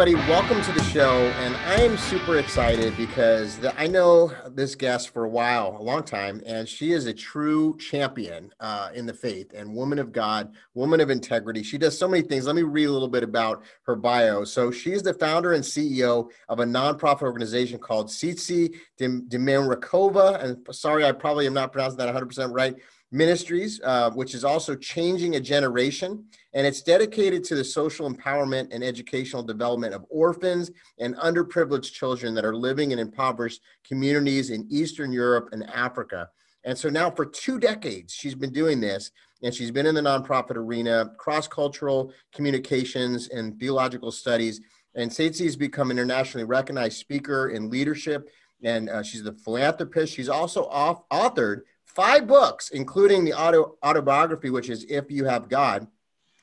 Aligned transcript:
everybody. 0.00 0.30
Welcome 0.30 0.62
to 0.62 0.72
the 0.72 0.82
show. 0.84 1.12
And 1.40 1.54
I 1.56 1.82
am 1.82 1.98
super 1.98 2.38
excited 2.38 2.96
because 2.96 3.58
the, 3.58 3.78
I 3.78 3.86
know 3.86 4.32
this 4.48 4.74
guest 4.74 5.10
for 5.10 5.24
a 5.24 5.28
while, 5.28 5.76
a 5.78 5.82
long 5.82 6.04
time, 6.04 6.40
and 6.46 6.66
she 6.66 6.92
is 6.92 7.04
a 7.04 7.12
true 7.12 7.76
champion 7.76 8.50
uh, 8.60 8.88
in 8.94 9.04
the 9.04 9.12
faith 9.12 9.52
and 9.54 9.74
woman 9.74 9.98
of 9.98 10.10
God, 10.10 10.54
woman 10.72 11.02
of 11.02 11.10
integrity. 11.10 11.62
She 11.62 11.76
does 11.76 11.98
so 11.98 12.08
many 12.08 12.22
things. 12.26 12.46
Let 12.46 12.56
me 12.56 12.62
read 12.62 12.86
a 12.86 12.90
little 12.90 13.08
bit 13.08 13.22
about 13.22 13.62
her 13.82 13.94
bio. 13.94 14.42
So, 14.44 14.70
she's 14.70 15.02
the 15.02 15.12
founder 15.12 15.52
and 15.52 15.62
CEO 15.62 16.30
of 16.48 16.60
a 16.60 16.64
nonprofit 16.64 17.22
organization 17.22 17.78
called 17.78 18.08
Tsitsi 18.08 18.74
Demirakova. 18.98 20.42
And 20.42 20.66
sorry, 20.74 21.04
I 21.04 21.12
probably 21.12 21.46
am 21.46 21.52
not 21.52 21.72
pronouncing 21.72 21.98
that 21.98 22.14
100% 22.14 22.54
right 22.54 22.74
Ministries, 23.12 23.80
uh, 23.82 24.10
which 24.12 24.34
is 24.34 24.44
also 24.44 24.76
changing 24.76 25.34
a 25.34 25.40
generation, 25.40 26.24
and 26.54 26.64
it's 26.64 26.80
dedicated 26.80 27.42
to 27.44 27.56
the 27.56 27.64
social 27.64 28.12
empowerment 28.12 28.68
and 28.72 28.84
educational 28.84 29.42
development 29.42 29.94
of 29.94 30.04
orphans 30.10 30.70
and 31.00 31.16
underprivileged 31.16 31.92
children 31.92 32.34
that 32.34 32.44
are 32.44 32.54
living 32.54 32.92
in 32.92 33.00
impoverished 33.00 33.62
communities 33.84 34.50
in 34.50 34.64
Eastern 34.70 35.10
Europe 35.10 35.48
and 35.50 35.68
Africa. 35.70 36.28
And 36.64 36.78
so 36.78 36.88
now, 36.88 37.10
for 37.10 37.26
two 37.26 37.58
decades, 37.58 38.12
she's 38.12 38.36
been 38.36 38.52
doing 38.52 38.80
this, 38.80 39.10
and 39.42 39.52
she's 39.52 39.72
been 39.72 39.86
in 39.86 39.94
the 39.94 40.02
nonprofit 40.02 40.56
arena, 40.56 41.10
cross 41.18 41.48
cultural 41.48 42.12
communications, 42.32 43.28
and 43.28 43.58
theological 43.58 44.12
studies. 44.12 44.60
And 44.94 45.10
Tsitsi 45.10 45.44
has 45.44 45.56
become 45.56 45.90
an 45.90 45.98
internationally 45.98 46.44
recognized 46.44 46.98
speaker 46.98 47.48
in 47.48 47.70
leadership, 47.70 48.28
and 48.62 48.88
uh, 48.88 49.02
she's 49.02 49.24
a 49.24 49.32
philanthropist. 49.32 50.14
She's 50.14 50.28
also 50.28 50.66
off- 50.66 51.08
authored 51.08 51.62
five 51.94 52.26
books, 52.26 52.70
including 52.70 53.24
the 53.24 53.32
auto, 53.32 53.76
autobiography, 53.84 54.50
which 54.50 54.70
is 54.70 54.84
If 54.88 55.10
You 55.10 55.24
Have 55.24 55.48
God, 55.48 55.86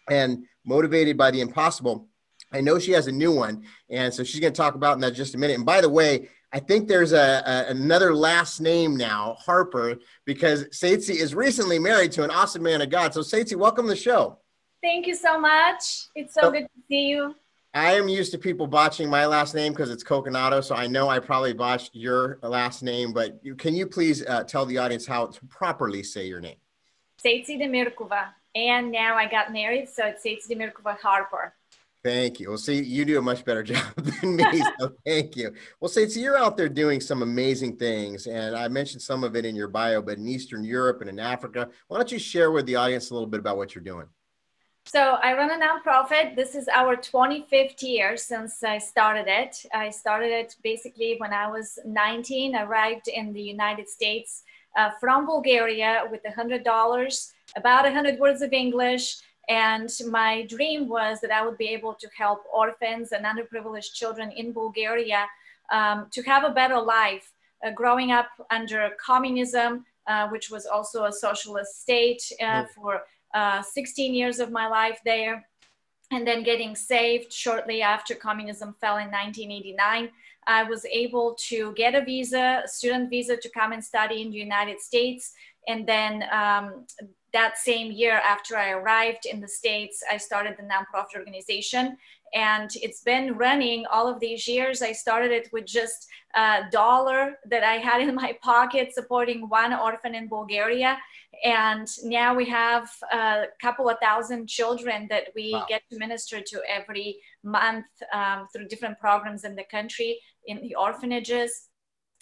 and 0.09 0.45
Motivated 0.65 1.17
by 1.17 1.31
the 1.31 1.41
Impossible. 1.41 2.07
I 2.51 2.61
know 2.61 2.79
she 2.79 2.91
has 2.91 3.07
a 3.07 3.11
new 3.11 3.33
one, 3.33 3.63
and 3.89 4.13
so 4.13 4.23
she's 4.23 4.39
going 4.39 4.53
to 4.53 4.57
talk 4.57 4.75
about 4.75 4.95
in 4.95 5.01
that 5.01 5.11
just 5.11 5.35
a 5.35 5.37
minute. 5.37 5.55
And 5.55 5.65
by 5.65 5.81
the 5.81 5.89
way, 5.89 6.29
I 6.53 6.59
think 6.59 6.87
there's 6.87 7.11
a, 7.11 7.43
a, 7.45 7.71
another 7.71 8.15
last 8.15 8.61
name 8.61 8.95
now, 8.95 9.35
Harper, 9.39 9.97
because 10.25 10.65
Tsitsi 10.69 11.15
is 11.15 11.35
recently 11.35 11.77
married 11.77 12.13
to 12.13 12.23
an 12.23 12.31
awesome 12.31 12.63
man 12.63 12.81
of 12.81 12.89
God. 12.89 13.13
So 13.13 13.19
Tsitsi, 13.21 13.55
welcome 13.55 13.85
to 13.85 13.89
the 13.89 13.97
show. 13.97 14.39
Thank 14.81 15.07
you 15.07 15.15
so 15.15 15.39
much. 15.39 16.07
It's 16.15 16.33
so, 16.33 16.41
so 16.43 16.51
good 16.51 16.63
to 16.63 16.81
see 16.87 17.07
you. 17.07 17.35
I 17.77 17.93
am 17.93 18.07
used 18.07 18.31
to 18.31 18.39
people 18.39 18.65
botching 18.65 19.07
my 19.07 19.27
last 19.27 19.53
name 19.53 19.71
because 19.71 19.91
it's 19.91 20.03
Coconato, 20.03 20.63
so 20.63 20.73
I 20.73 20.87
know 20.87 21.09
I 21.09 21.19
probably 21.19 21.53
botched 21.53 21.91
your 21.93 22.39
last 22.41 22.81
name. 22.81 23.13
But 23.13 23.39
you, 23.43 23.53
can 23.53 23.75
you 23.75 23.85
please 23.85 24.25
uh, 24.25 24.43
tell 24.45 24.65
the 24.65 24.79
audience 24.79 25.05
how 25.05 25.27
to 25.27 25.45
properly 25.45 26.01
say 26.01 26.25
your 26.25 26.39
name? 26.39 26.55
Tsitsi 27.23 27.61
Dimitrova, 27.61 28.29
and 28.55 28.91
now 28.91 29.15
I 29.15 29.27
got 29.27 29.53
married, 29.53 29.89
so 29.89 30.05
it's 30.05 30.23
Tsitsi 30.23 30.55
Dimitrova 30.55 30.97
Harper. 30.97 31.53
Thank 32.03 32.39
you. 32.39 32.49
Well, 32.49 32.57
see, 32.57 32.81
you 32.81 33.05
do 33.05 33.19
a 33.19 33.21
much 33.21 33.45
better 33.45 33.61
job 33.71 33.93
than 33.95 34.37
me, 34.37 34.63
so 34.79 34.93
thank 35.05 35.35
you. 35.35 35.53
Well, 35.79 35.91
Tsitsi, 35.91 36.17
you're 36.17 36.37
out 36.37 36.57
there 36.57 36.69
doing 36.69 36.99
some 36.99 37.21
amazing 37.21 37.77
things, 37.77 38.25
and 38.25 38.55
I 38.55 38.69
mentioned 38.69 39.03
some 39.03 39.23
of 39.23 39.35
it 39.35 39.45
in 39.45 39.55
your 39.55 39.67
bio, 39.67 40.01
but 40.01 40.17
in 40.17 40.27
Eastern 40.27 40.63
Europe 40.63 41.01
and 41.01 41.11
in 41.11 41.19
Africa, 41.19 41.69
why 41.89 41.97
don't 41.97 42.11
you 42.11 42.17
share 42.17 42.49
with 42.49 42.65
the 42.65 42.75
audience 42.75 43.11
a 43.11 43.13
little 43.13 43.29
bit 43.29 43.39
about 43.39 43.57
what 43.57 43.75
you're 43.75 43.83
doing? 43.83 44.07
So 44.87 45.17
I 45.21 45.33
run 45.33 45.51
a 45.51 45.59
nonprofit. 45.59 46.37
This 46.37 46.55
is 46.55 46.69
our 46.69 46.95
25th 46.95 47.81
year 47.81 48.15
since 48.15 48.63
I 48.63 48.77
started 48.77 49.25
it. 49.27 49.65
I 49.73 49.89
started 49.89 50.31
it 50.31 50.55
basically 50.63 51.15
when 51.17 51.33
I 51.33 51.51
was 51.51 51.77
19. 51.85 52.55
Arrived 52.55 53.09
in 53.09 53.33
the 53.33 53.41
United 53.41 53.89
States 53.89 54.43
uh, 54.77 54.91
from 54.97 55.25
Bulgaria 55.25 56.03
with 56.09 56.21
$100, 56.23 57.33
about 57.57 57.83
100 57.83 58.17
words 58.17 58.41
of 58.41 58.53
English. 58.53 59.17
And 59.49 59.89
my 60.09 60.43
dream 60.43 60.87
was 60.87 61.19
that 61.19 61.31
I 61.31 61.45
would 61.45 61.57
be 61.57 61.67
able 61.67 61.93
to 61.95 62.07
help 62.17 62.43
orphans 62.53 63.11
and 63.11 63.25
underprivileged 63.25 63.91
children 63.93 64.31
in 64.31 64.53
Bulgaria 64.53 65.25
um, 65.69 66.07
to 66.11 66.21
have 66.23 66.45
a 66.45 66.51
better 66.51 66.79
life. 66.79 67.33
Uh, 67.61 67.71
growing 67.71 68.11
up 68.11 68.29
under 68.51 68.91
communism, 69.03 69.83
uh, 70.05 70.29
which 70.29 70.49
was 70.49 70.65
also 70.65 71.05
a 71.05 71.11
socialist 71.11 71.81
state 71.81 72.21
uh, 72.41 72.63
for 72.73 73.01
uh, 73.37 73.61
16 73.61 74.13
years 74.13 74.39
of 74.39 74.51
my 74.51 74.67
life 74.67 74.99
there, 75.05 75.45
and 76.11 76.25
then 76.25 76.43
getting 76.43 76.75
saved 76.75 77.31
shortly 77.31 77.81
after 77.81 78.15
communism 78.15 78.75
fell 78.81 78.97
in 78.97 79.09
1989. 79.11 80.09
I 80.47 80.63
was 80.63 80.85
able 80.85 81.35
to 81.49 81.73
get 81.73 81.93
a 81.93 82.03
visa, 82.03 82.61
a 82.65 82.67
student 82.67 83.09
visa, 83.09 83.35
to 83.37 83.49
come 83.49 83.73
and 83.73 83.83
study 83.83 84.21
in 84.21 84.31
the 84.31 84.37
United 84.37 84.79
States. 84.79 85.33
And 85.67 85.85
then 85.85 86.23
um, 86.31 86.85
that 87.33 87.57
same 87.57 87.91
year, 87.91 88.21
after 88.33 88.55
I 88.57 88.71
arrived 88.71 89.25
in 89.25 89.41
the 89.41 89.47
States, 89.47 90.01
I 90.09 90.17
started 90.17 90.55
the 90.57 90.63
nonprofit 90.63 91.17
organization 91.17 91.97
and 92.33 92.69
it's 92.75 93.01
been 93.01 93.35
running 93.35 93.85
all 93.91 94.07
of 94.07 94.19
these 94.19 94.47
years. 94.47 94.81
I 94.81 94.91
started 94.91 95.31
it 95.31 95.49
with 95.51 95.65
just 95.65 96.07
a 96.35 96.63
dollar 96.71 97.37
that 97.49 97.63
I 97.63 97.75
had 97.75 98.01
in 98.01 98.13
my 98.15 98.37
pocket 98.41 98.93
supporting 98.93 99.49
one 99.49 99.73
orphan 99.73 100.15
in 100.15 100.27
Bulgaria. 100.27 100.97
And 101.43 101.87
now 102.03 102.35
we 102.35 102.45
have 102.45 102.89
a 103.11 103.45
couple 103.61 103.89
of 103.89 103.97
thousand 104.01 104.47
children 104.47 105.07
that 105.09 105.25
we 105.35 105.51
wow. 105.53 105.65
get 105.69 105.83
to 105.91 105.97
minister 105.97 106.41
to 106.41 106.61
every 106.67 107.19
month 107.43 107.85
um, 108.13 108.47
through 108.51 108.67
different 108.67 108.99
programs 108.99 109.43
in 109.43 109.55
the 109.55 109.65
country, 109.65 110.19
in 110.45 110.61
the 110.61 110.75
orphanages, 110.75 111.69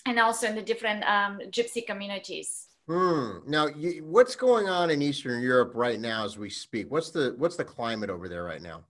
and 0.05 0.19
also 0.19 0.47
in 0.47 0.55
the 0.55 0.61
different 0.61 1.03
um, 1.05 1.39
gypsy 1.49 1.85
communities. 1.85 2.67
Hmm. 2.87 3.37
Now, 3.47 3.67
you, 3.67 4.03
what's 4.05 4.35
going 4.35 4.69
on 4.69 4.91
in 4.91 5.01
Eastern 5.01 5.41
Europe 5.41 5.72
right 5.73 5.99
now 5.99 6.23
as 6.23 6.37
we 6.37 6.49
speak? 6.49 6.91
What's 6.91 7.09
the 7.09 7.33
what's 7.37 7.55
the 7.55 7.63
climate 7.63 8.11
over 8.11 8.29
there 8.29 8.43
right 8.43 8.61
now? 8.61 8.83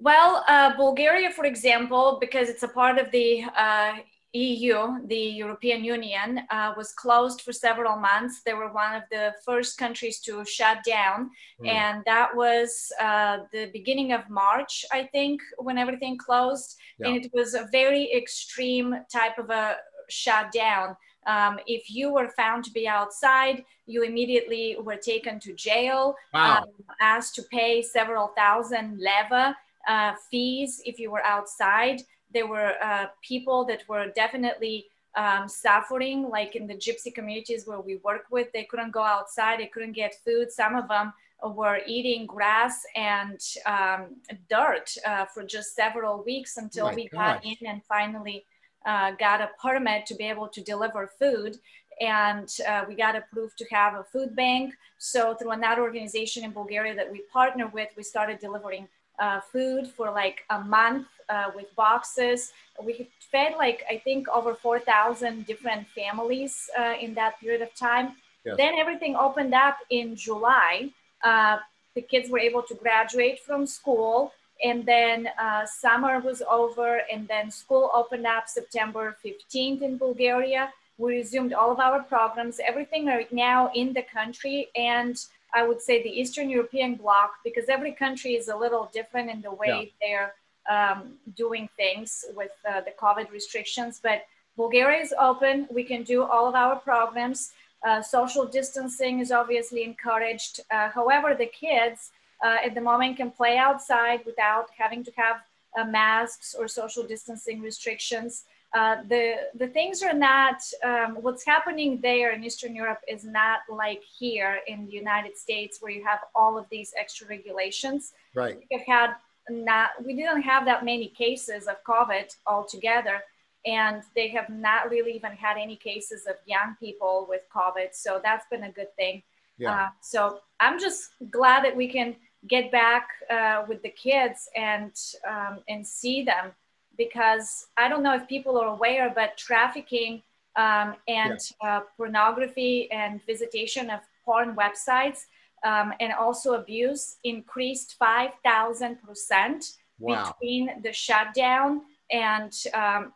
Well, 0.00 0.44
uh, 0.46 0.76
Bulgaria, 0.76 1.30
for 1.30 1.44
example, 1.44 2.18
because 2.20 2.48
it's 2.48 2.62
a 2.62 2.68
part 2.68 2.98
of 2.98 3.10
the 3.10 3.44
uh, 3.56 3.94
EU, 4.32 5.06
the 5.06 5.16
European 5.16 5.82
Union, 5.82 6.42
uh, 6.50 6.72
was 6.76 6.92
closed 6.92 7.40
for 7.40 7.52
several 7.52 7.96
months. 7.96 8.42
They 8.44 8.54
were 8.54 8.72
one 8.72 8.94
of 8.94 9.02
the 9.10 9.34
first 9.44 9.76
countries 9.76 10.20
to 10.20 10.44
shut 10.44 10.78
down. 10.84 11.30
Mm. 11.60 11.68
And 11.68 12.02
that 12.06 12.34
was 12.34 12.92
uh, 13.00 13.38
the 13.52 13.70
beginning 13.72 14.12
of 14.12 14.28
March, 14.28 14.84
I 14.92 15.04
think, 15.04 15.40
when 15.58 15.78
everything 15.78 16.16
closed. 16.16 16.76
Yeah. 16.98 17.08
And 17.08 17.24
it 17.24 17.30
was 17.32 17.54
a 17.54 17.68
very 17.72 18.12
extreme 18.12 18.94
type 19.12 19.38
of 19.38 19.50
a 19.50 19.76
shutdown. 20.08 20.96
Um, 21.26 21.58
if 21.66 21.90
you 21.90 22.12
were 22.12 22.28
found 22.28 22.64
to 22.64 22.70
be 22.70 22.86
outside, 22.86 23.64
you 23.86 24.02
immediately 24.02 24.76
were 24.80 24.96
taken 24.96 25.40
to 25.40 25.52
jail, 25.54 26.14
wow. 26.32 26.58
um, 26.58 26.64
asked 27.00 27.34
to 27.34 27.42
pay 27.50 27.82
several 27.82 28.28
thousand 28.36 28.98
leva 29.00 29.56
uh, 29.88 30.14
fees 30.30 30.80
if 30.84 30.98
you 30.98 31.10
were 31.10 31.24
outside. 31.24 32.02
There 32.32 32.46
were 32.46 32.74
uh, 32.82 33.06
people 33.22 33.64
that 33.66 33.82
were 33.88 34.08
definitely 34.14 34.86
um, 35.16 35.48
suffering, 35.48 36.28
like 36.28 36.54
in 36.54 36.66
the 36.66 36.74
gypsy 36.74 37.12
communities 37.12 37.66
where 37.66 37.80
we 37.80 37.96
work 37.96 38.26
with. 38.30 38.52
They 38.52 38.64
couldn't 38.64 38.92
go 38.92 39.02
outside, 39.02 39.60
they 39.60 39.66
couldn't 39.66 39.92
get 39.92 40.14
food. 40.24 40.52
Some 40.52 40.76
of 40.76 40.88
them 40.88 41.12
were 41.42 41.80
eating 41.86 42.26
grass 42.26 42.82
and 42.96 43.40
um, 43.66 44.16
dirt 44.50 44.92
uh, 45.06 45.24
for 45.26 45.44
just 45.44 45.74
several 45.74 46.22
weeks 46.24 46.56
until 46.56 46.92
we 46.94 47.08
gosh. 47.08 47.42
got 47.42 47.44
in 47.44 47.66
and 47.66 47.82
finally 47.84 48.44
uh, 48.84 49.12
got 49.12 49.40
a 49.40 49.50
permit 49.60 50.06
to 50.06 50.14
be 50.14 50.24
able 50.24 50.48
to 50.48 50.62
deliver 50.62 51.10
food 51.18 51.56
and 52.00 52.48
uh, 52.68 52.84
we 52.88 52.94
got 52.94 53.16
approved 53.16 53.58
to 53.58 53.66
have 53.70 53.94
a 53.94 54.04
food 54.04 54.36
bank. 54.36 54.74
So 54.98 55.34
through 55.34 55.52
another 55.52 55.82
organization 55.82 56.44
in 56.44 56.52
Bulgaria 56.52 56.94
that 56.94 57.10
we 57.10 57.22
partner 57.32 57.66
with, 57.68 57.88
we 57.96 58.02
started 58.02 58.38
delivering 58.38 58.88
uh, 59.18 59.40
food 59.40 59.88
for 59.88 60.10
like 60.10 60.44
a 60.50 60.60
month 60.60 61.06
uh, 61.28 61.50
with 61.54 61.74
boxes. 61.76 62.52
We 62.82 63.08
fed 63.30 63.54
like 63.56 63.84
I 63.90 63.98
think 63.98 64.28
over 64.28 64.54
4,000 64.54 65.46
different 65.46 65.86
families 65.88 66.70
uh, 66.78 66.94
in 67.00 67.14
that 67.14 67.38
period 67.40 67.62
of 67.62 67.74
time. 67.74 68.16
Yes. 68.44 68.56
Then 68.56 68.74
everything 68.78 69.16
opened 69.16 69.54
up 69.54 69.78
in 69.90 70.16
July. 70.16 70.90
Uh, 71.22 71.58
the 71.94 72.02
kids 72.02 72.30
were 72.30 72.38
able 72.38 72.62
to 72.62 72.74
graduate 72.74 73.40
from 73.40 73.66
school, 73.66 74.32
and 74.64 74.86
then 74.86 75.28
uh, 75.40 75.66
summer 75.66 76.20
was 76.20 76.42
over, 76.48 77.00
and 77.12 77.26
then 77.26 77.50
school 77.50 77.90
opened 77.92 78.26
up 78.26 78.48
September 78.48 79.16
15th 79.24 79.82
in 79.82 79.98
Bulgaria. 79.98 80.72
We 80.96 81.16
resumed 81.16 81.52
all 81.52 81.70
of 81.72 81.80
our 81.80 82.02
programs. 82.02 82.60
Everything 82.64 83.06
right 83.06 83.32
now 83.32 83.70
in 83.74 83.92
the 83.92 84.02
country 84.02 84.68
and 84.74 85.16
I 85.54 85.66
would 85.66 85.80
say 85.80 86.02
the 86.02 86.20
Eastern 86.20 86.50
European 86.50 86.94
bloc, 86.94 87.30
because 87.44 87.68
every 87.68 87.92
country 87.92 88.32
is 88.34 88.48
a 88.48 88.56
little 88.56 88.90
different 88.92 89.30
in 89.30 89.40
the 89.40 89.52
way 89.52 89.92
yeah. 90.00 90.00
they're 90.00 90.34
um, 90.68 91.14
doing 91.36 91.68
things 91.76 92.24
with 92.36 92.52
uh, 92.68 92.82
the 92.82 92.92
COVID 93.00 93.30
restrictions. 93.30 94.00
But 94.02 94.26
Bulgaria 94.56 95.00
is 95.00 95.14
open. 95.18 95.66
We 95.70 95.84
can 95.84 96.02
do 96.02 96.24
all 96.24 96.46
of 96.46 96.54
our 96.54 96.76
programs. 96.76 97.52
Uh, 97.86 98.02
social 98.02 98.44
distancing 98.44 99.20
is 99.20 99.30
obviously 99.30 99.84
encouraged. 99.84 100.60
Uh, 100.70 100.88
however, 100.90 101.34
the 101.34 101.46
kids 101.46 102.10
uh, 102.44 102.58
at 102.64 102.74
the 102.74 102.80
moment 102.80 103.16
can 103.16 103.30
play 103.30 103.56
outside 103.56 104.20
without 104.26 104.66
having 104.76 105.04
to 105.04 105.12
have 105.16 105.36
uh, 105.78 105.84
masks 105.84 106.54
or 106.58 106.66
social 106.68 107.04
distancing 107.04 107.60
restrictions. 107.62 108.44
Uh, 108.74 108.96
the 109.08 109.34
the 109.54 109.68
things 109.68 110.02
are 110.02 110.12
not 110.12 110.60
um, 110.84 111.16
what's 111.22 111.44
happening 111.44 111.98
there 112.02 112.32
in 112.32 112.44
Eastern 112.44 112.74
Europe 112.74 113.00
is 113.08 113.24
not 113.24 113.60
like 113.70 114.02
here 114.02 114.58
in 114.66 114.84
the 114.84 114.92
United 114.92 115.38
States 115.38 115.78
where 115.80 115.90
you 115.90 116.04
have 116.04 116.18
all 116.34 116.58
of 116.58 116.66
these 116.70 116.92
extra 116.98 117.26
regulations. 117.26 118.12
Right. 118.34 118.62
You've 118.70 118.82
had 118.82 119.14
not 119.48 119.90
we 120.04 120.14
didn't 120.14 120.42
have 120.42 120.66
that 120.66 120.84
many 120.84 121.08
cases 121.08 121.66
of 121.66 121.76
COVID 121.84 122.36
altogether, 122.46 123.22
and 123.64 124.02
they 124.14 124.28
have 124.28 124.50
not 124.50 124.90
really 124.90 125.12
even 125.12 125.32
had 125.32 125.56
any 125.56 125.76
cases 125.76 126.26
of 126.26 126.36
young 126.44 126.76
people 126.78 127.26
with 127.26 127.42
COVID. 127.54 127.94
So 127.94 128.20
that's 128.22 128.44
been 128.50 128.64
a 128.64 128.72
good 128.72 128.94
thing. 128.96 129.22
Yeah. 129.56 129.72
Uh, 129.72 129.88
so 130.02 130.40
I'm 130.60 130.78
just 130.78 131.12
glad 131.30 131.64
that 131.64 131.74
we 131.74 131.88
can 131.88 132.16
get 132.46 132.70
back 132.70 133.08
uh, 133.30 133.64
with 133.66 133.82
the 133.82 133.88
kids 133.88 134.48
and 134.54 134.92
um, 135.26 135.60
and 135.68 135.86
see 135.86 136.22
them 136.22 136.52
because 136.98 137.68
I 137.76 137.88
don't 137.88 138.02
know 138.02 138.14
if 138.14 138.28
people 138.28 138.58
are 138.58 138.66
aware, 138.66 139.10
but 139.14 139.36
trafficking 139.38 140.22
um, 140.56 140.96
and 141.06 141.38
yeah. 141.62 141.78
uh, 141.78 141.80
pornography 141.96 142.90
and 142.90 143.24
visitation 143.24 143.88
of 143.88 144.00
porn 144.24 144.56
websites 144.56 145.20
um, 145.64 145.92
and 146.00 146.12
also 146.12 146.54
abuse 146.54 147.16
increased 147.24 147.96
5,000% 148.00 149.76
wow. 149.98 150.34
between 150.40 150.82
the 150.82 150.92
shutdown 150.92 151.82
and 152.10 152.52
um, 152.74 153.12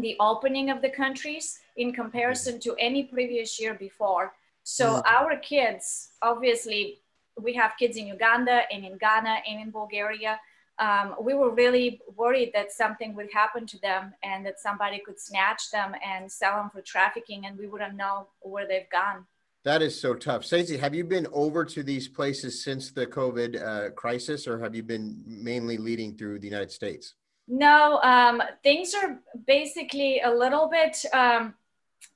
the 0.00 0.16
opening 0.20 0.70
of 0.70 0.82
the 0.82 0.90
countries 0.90 1.58
in 1.76 1.92
comparison 1.92 2.58
to 2.60 2.74
any 2.78 3.04
previous 3.04 3.60
year 3.60 3.74
before. 3.74 4.32
So 4.62 4.94
mm. 4.94 5.02
our 5.06 5.36
kids, 5.36 6.10
obviously, 6.22 7.00
we 7.40 7.54
have 7.54 7.72
kids 7.78 7.96
in 7.96 8.06
Uganda 8.06 8.62
and 8.72 8.84
in 8.84 8.98
Ghana 8.98 9.38
and 9.48 9.60
in 9.60 9.70
Bulgaria. 9.70 10.40
Um, 10.78 11.16
we 11.20 11.34
were 11.34 11.50
really 11.50 12.00
worried 12.16 12.52
that 12.54 12.70
something 12.72 13.14
would 13.16 13.32
happen 13.32 13.66
to 13.66 13.78
them 13.80 14.14
and 14.22 14.46
that 14.46 14.60
somebody 14.60 15.00
could 15.04 15.18
snatch 15.18 15.70
them 15.70 15.94
and 16.04 16.30
sell 16.30 16.56
them 16.56 16.70
for 16.70 16.82
trafficking 16.82 17.46
and 17.46 17.58
we 17.58 17.66
wouldn't 17.66 17.96
know 17.96 18.28
where 18.40 18.66
they've 18.66 18.90
gone. 18.90 19.26
That 19.64 19.82
is 19.82 20.00
so 20.00 20.14
tough. 20.14 20.42
Tsitsi, 20.42 20.78
have 20.78 20.94
you 20.94 21.04
been 21.04 21.26
over 21.32 21.64
to 21.64 21.82
these 21.82 22.06
places 22.08 22.62
since 22.62 22.92
the 22.92 23.06
COVID 23.06 23.60
uh, 23.60 23.90
crisis, 23.90 24.46
or 24.46 24.58
have 24.60 24.74
you 24.74 24.82
been 24.82 25.20
mainly 25.26 25.76
leading 25.76 26.16
through 26.16 26.38
the 26.38 26.46
United 26.46 26.70
States? 26.70 27.14
No, 27.48 27.98
um, 28.02 28.42
things 28.62 28.94
are 28.94 29.20
basically 29.46 30.20
a 30.20 30.30
little 30.30 30.68
bit 30.68 31.04
um, 31.12 31.54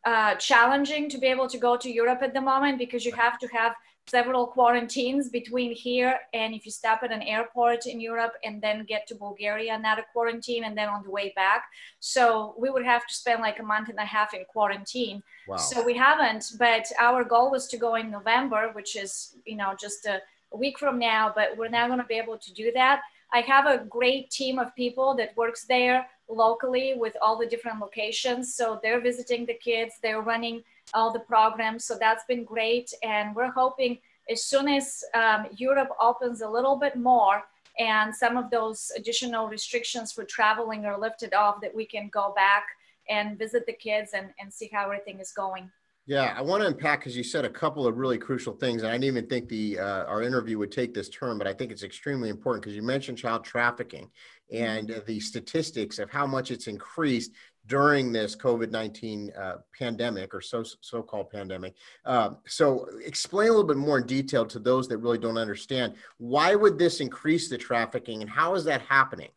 uh, 0.05 0.35
challenging 0.37 1.09
to 1.09 1.19
be 1.19 1.27
able 1.27 1.49
to 1.49 1.59
go 1.59 1.77
to 1.77 1.91
Europe 1.91 2.21
at 2.23 2.33
the 2.33 2.41
moment 2.41 2.79
because 2.79 3.05
you 3.05 3.13
have 3.13 3.39
to 3.41 3.49
have 3.49 3.75
several 4.07 4.47
quarantines 4.47 5.29
between 5.29 5.73
here 5.73 6.19
and 6.35 6.55
if 6.55 6.67
you 6.67 6.73
stop 6.73 7.03
at 7.03 7.13
an 7.13 7.23
airport 7.23 7.87
in 7.87 8.01
Europe 8.01 8.33
and 8.45 8.61
then 8.61 8.85
get 8.85 9.07
to 9.07 9.15
Bulgaria, 9.15 9.75
another 9.75 10.05
quarantine, 10.13 10.65
and 10.65 10.77
then 10.77 10.89
on 10.89 11.03
the 11.03 11.11
way 11.11 11.33
back. 11.37 11.65
So 12.01 12.55
we 12.59 12.69
would 12.69 12.85
have 12.85 13.07
to 13.07 13.15
spend 13.15 13.41
like 13.41 13.59
a 13.61 13.63
month 13.63 13.89
and 13.89 13.99
a 13.99 14.05
half 14.05 14.35
in 14.35 14.45
quarantine. 14.45 15.23
Wow. 15.47 15.57
So 15.57 15.85
we 15.85 15.97
haven't, 15.97 16.53
but 16.59 16.87
our 16.99 17.25
goal 17.25 17.51
was 17.51 17.69
to 17.69 17.77
go 17.77 17.95
in 17.95 18.11
November, 18.11 18.71
which 18.73 18.97
is, 18.97 19.37
you 19.47 19.57
know, 19.57 19.75
just 19.81 20.05
a, 20.07 20.21
a 20.53 20.57
week 20.57 20.79
from 20.79 20.99
now, 20.99 21.33
but 21.35 21.57
we're 21.57 21.69
not 21.69 21.89
going 21.89 22.01
to 22.01 22.07
be 22.07 22.17
able 22.17 22.39
to 22.39 22.53
do 22.53 22.73
that. 22.73 23.01
I 23.33 23.41
have 23.43 23.67
a 23.67 23.85
great 23.85 24.31
team 24.31 24.59
of 24.59 24.75
people 24.75 25.15
that 25.15 25.35
works 25.37 25.65
there 25.65 26.07
locally 26.29 26.95
with 26.97 27.17
all 27.23 27.39
the 27.39 27.47
different 27.47 27.81
locations. 27.81 28.55
So 28.55 28.79
they're 28.83 29.01
visiting 29.01 29.47
the 29.47 29.55
kids, 29.55 29.95
they're 30.03 30.21
running 30.21 30.63
all 30.95 31.13
the 31.13 31.21
programs. 31.21 31.85
So 31.85 31.97
that's 31.99 32.25
been 32.29 32.45
great. 32.45 32.93
And 33.03 33.35
we're 33.35 33.53
hoping 33.53 33.99
as 34.31 34.45
soon 34.45 34.69
as 34.69 35.03
um, 35.15 35.47
Europe 35.57 35.91
opens 36.01 36.43
a 36.43 36.49
little 36.49 36.77
bit 36.77 36.97
more 36.97 37.43
and 37.79 38.15
some 38.15 38.37
of 38.37 38.51
those 38.51 38.93
additional 38.97 39.49
restrictions 39.49 40.13
for 40.13 40.25
traveling 40.25 40.85
are 40.85 40.99
lifted 40.99 41.35
off, 41.35 41.61
that 41.63 41.75
we 41.75 41.87
can 41.87 42.11
go 42.13 42.33
back 42.37 42.67
and 43.09 43.39
visit 43.39 43.65
the 43.67 43.73
kids 43.73 44.11
and, 44.15 44.29
and 44.39 44.53
see 44.53 44.69
how 44.73 44.85
everything 44.85 45.21
is 45.21 45.33
going. 45.33 45.71
Yeah, 46.05 46.35
I 46.37 46.43
want 46.43 46.63
to 46.63 46.67
unpack 46.67 47.01
because 47.01 47.17
you 47.17 47.23
said 47.23 47.45
a 47.45 47.51
couple 47.51 47.87
of 47.87 47.97
really 47.97 48.19
crucial 48.19 48.55
things. 48.55 48.83
And 48.83 48.91
I 48.91 48.95
didn't 48.95 49.05
even 49.05 49.27
think 49.29 49.49
the 49.49 49.79
uh, 49.79 50.05
our 50.05 50.23
interview 50.23 50.59
would 50.59 50.73
take 50.73 50.93
this 50.93 51.09
turn, 51.09 51.39
but 51.39 51.47
I 51.47 51.53
think 51.53 51.71
it's 51.71 51.85
extremely 51.85 52.29
important 52.29 52.63
because 52.63 52.75
you 52.75 52.83
mentioned 52.83 53.19
child 53.19 53.45
trafficking 53.45 54.11
and 54.53 54.91
uh, 54.91 55.01
the 55.07 55.21
statistics 55.21 56.01
of 56.01 56.11
how 56.11 56.27
much 56.27 56.51
it's 56.51 56.67
increased 56.67 57.31
during 57.67 58.13
this 58.13 58.35
COVID 58.35 58.71
19 58.71 59.33
uh, 59.39 59.57
pandemic 59.79 60.35
or 60.35 60.41
so, 60.41 60.65
so 60.81 61.03
called 61.03 61.31
pandemic. 61.31 61.75
Uh, 62.05 62.31
so, 62.47 62.89
explain 63.05 63.49
a 63.49 63.51
little 63.51 63.67
bit 63.67 63.77
more 63.77 63.99
in 63.99 64.07
detail 64.07 64.45
to 64.47 64.59
those 64.59 64.89
that 64.89 64.99
really 64.99 65.19
don't 65.19 65.39
understand 65.39 65.95
why 66.19 66.55
would 66.55 66.79
this 66.79 67.01
increase 67.01 67.49
the 67.49 67.59
trafficking 67.59 68.21
and 68.21 68.31
how 68.31 68.55
is 68.55 68.65
that 68.65 68.81
happening? 68.83 69.31